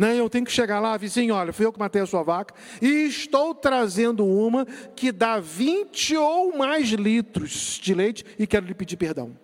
[0.00, 2.22] Não, né, eu tenho que chegar lá, vizinho, olha, fui eu que matei a sua
[2.22, 4.64] vaca e estou trazendo uma
[4.96, 9.36] que dá 20 ou mais litros de leite e quero lhe pedir perdão.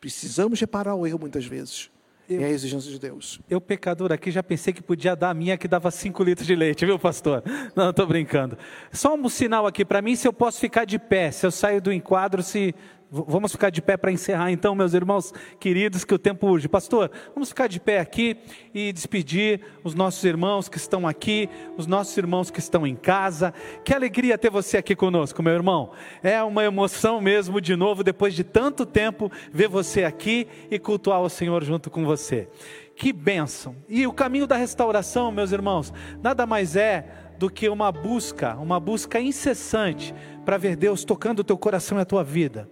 [0.00, 1.90] Precisamos reparar o erro muitas vezes.
[2.26, 3.38] Eu, é a exigência de Deus.
[3.50, 6.56] Eu, pecador aqui, já pensei que podia dar a minha que dava 5 litros de
[6.56, 7.42] leite, viu, pastor?
[7.76, 8.56] Não, estou brincando.
[8.90, 11.82] Só um sinal aqui para mim se eu posso ficar de pé, se eu saio
[11.82, 12.74] do enquadro, se
[13.14, 16.66] Vamos ficar de pé para encerrar então, meus irmãos queridos, que o tempo urge.
[16.66, 18.36] Pastor, vamos ficar de pé aqui
[18.74, 23.54] e despedir os nossos irmãos que estão aqui, os nossos irmãos que estão em casa.
[23.84, 25.92] Que alegria ter você aqui conosco, meu irmão.
[26.24, 31.20] É uma emoção mesmo, de novo, depois de tanto tempo, ver você aqui e cultuar
[31.20, 32.48] o Senhor junto com você.
[32.96, 33.76] Que bênção!
[33.88, 37.06] E o caminho da restauração, meus irmãos, nada mais é
[37.38, 40.12] do que uma busca, uma busca incessante
[40.44, 42.68] para ver Deus tocando o teu coração e a tua vida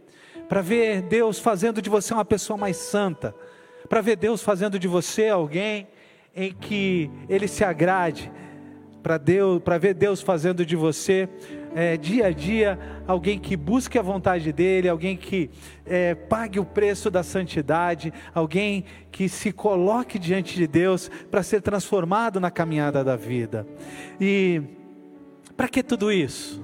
[0.52, 3.34] para ver Deus fazendo de você uma pessoa mais santa,
[3.88, 5.88] para ver Deus fazendo de você alguém
[6.36, 8.30] em que Ele se agrade,
[9.02, 11.26] para Deus, para ver Deus fazendo de você
[11.74, 15.48] é, dia a dia alguém que busque a vontade dele, alguém que
[15.86, 21.62] é, pague o preço da santidade, alguém que se coloque diante de Deus para ser
[21.62, 23.66] transformado na caminhada da vida.
[24.20, 24.60] E
[25.56, 26.62] para que tudo isso?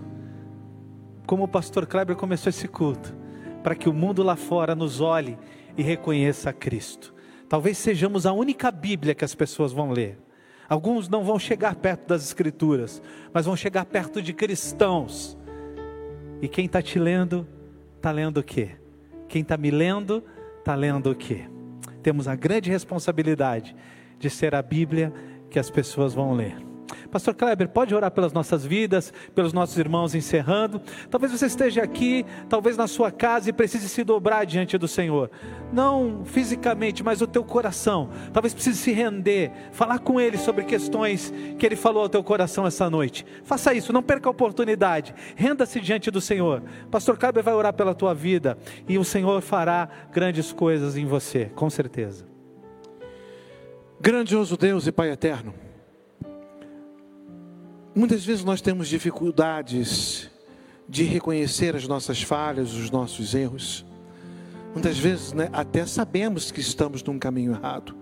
[1.26, 3.16] Como o pastor Kleber começou esse culto,
[3.63, 5.39] para que o mundo lá fora nos olhe
[5.77, 7.15] e reconheça Cristo.
[7.49, 10.19] Talvez sejamos a única Bíblia que as pessoas vão ler.
[10.69, 13.01] Alguns não vão chegar perto das Escrituras,
[13.33, 15.37] mas vão chegar perto de cristãos.
[16.43, 17.47] E quem está te lendo,
[17.97, 18.73] está lendo o quê?
[19.29, 20.23] Quem está me lendo,
[20.59, 21.49] está lendo o quê?
[22.03, 23.75] Temos a grande responsabilidade
[24.19, 25.13] de ser a Bíblia
[25.51, 26.68] que as pessoas vão ler.
[27.11, 30.80] Pastor Kleber, pode orar pelas nossas vidas, pelos nossos irmãos encerrando.
[31.11, 35.30] Talvez você esteja aqui, talvez na sua casa e precise se dobrar diante do Senhor.
[35.72, 38.11] Não fisicamente, mas o teu coração.
[38.32, 42.66] Talvez precise se render, falar com Ele sobre questões que Ele falou ao teu coração
[42.66, 43.24] essa noite.
[43.45, 45.14] Faça isso, não perca a oportunidade.
[45.36, 46.62] Renda-se diante do Senhor.
[46.91, 48.59] Pastor Kleber vai orar pela tua vida
[48.89, 52.26] e o Senhor fará grandes coisas em você, com certeza.
[54.01, 55.68] Grandioso Deus e Pai eterno.
[57.99, 60.31] Muitas vezes nós temos dificuldades
[60.89, 63.85] de reconhecer as nossas falhas, os nossos erros.
[64.73, 67.97] Muitas vezes né, até sabemos que estamos num caminho errado.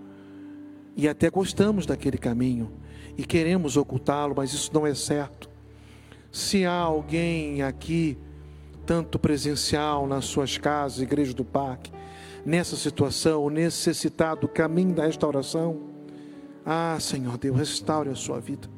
[0.95, 2.71] E até gostamos daquele caminho.
[3.17, 5.49] E queremos ocultá-lo, mas isso não é certo.
[6.31, 8.19] Se há alguém aqui,
[8.85, 11.91] tanto presencial nas suas casas, igreja do parque,
[12.45, 15.79] nessa situação, necessitado do caminho da restauração,
[16.63, 18.76] ah, Senhor Deus, restaure a sua vida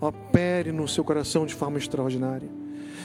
[0.00, 2.48] opere no seu coração de forma extraordinária.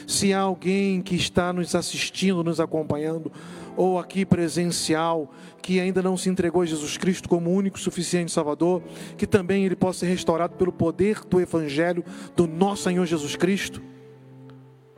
[0.08, 3.32] Se há alguém que está nos assistindo, nos acompanhando,
[3.76, 5.32] ou aqui presencial,
[5.62, 8.84] que ainda não se entregou a Jesus Cristo como único suficiente Salvador,
[9.18, 12.04] que também ele possa ser restaurado pelo poder do Evangelho
[12.36, 13.82] do nosso Senhor Jesus Cristo,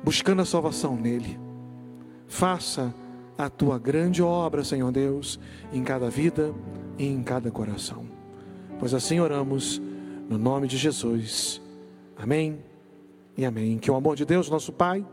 [0.03, 1.39] buscando a salvação nele.
[2.27, 2.93] Faça
[3.37, 5.39] a tua grande obra, Senhor Deus,
[5.71, 6.53] em cada vida
[6.97, 8.05] e em cada coração.
[8.79, 9.81] Pois assim oramos,
[10.29, 11.61] no nome de Jesus.
[12.19, 12.59] Amém
[13.37, 13.77] e amém.
[13.77, 15.05] Que o amor de Deus, nosso Pai,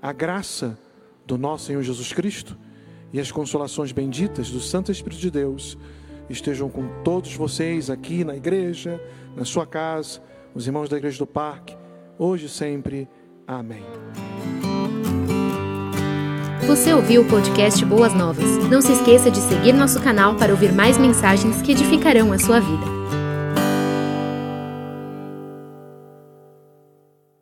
[0.00, 0.78] a graça
[1.26, 2.56] do nosso Senhor Jesus Cristo
[3.12, 5.76] e as consolações benditas do Santo Espírito de Deus
[6.28, 9.02] estejam com todos vocês aqui na igreja,
[9.36, 10.20] na sua casa,
[10.54, 11.76] os irmãos da igreja do parque,
[12.18, 13.08] hoje e sempre.
[13.46, 13.82] Amém.
[16.66, 18.58] Você ouviu o podcast Boas Novas?
[18.70, 22.60] Não se esqueça de seguir nosso canal para ouvir mais mensagens que edificarão a sua
[22.60, 23.19] vida.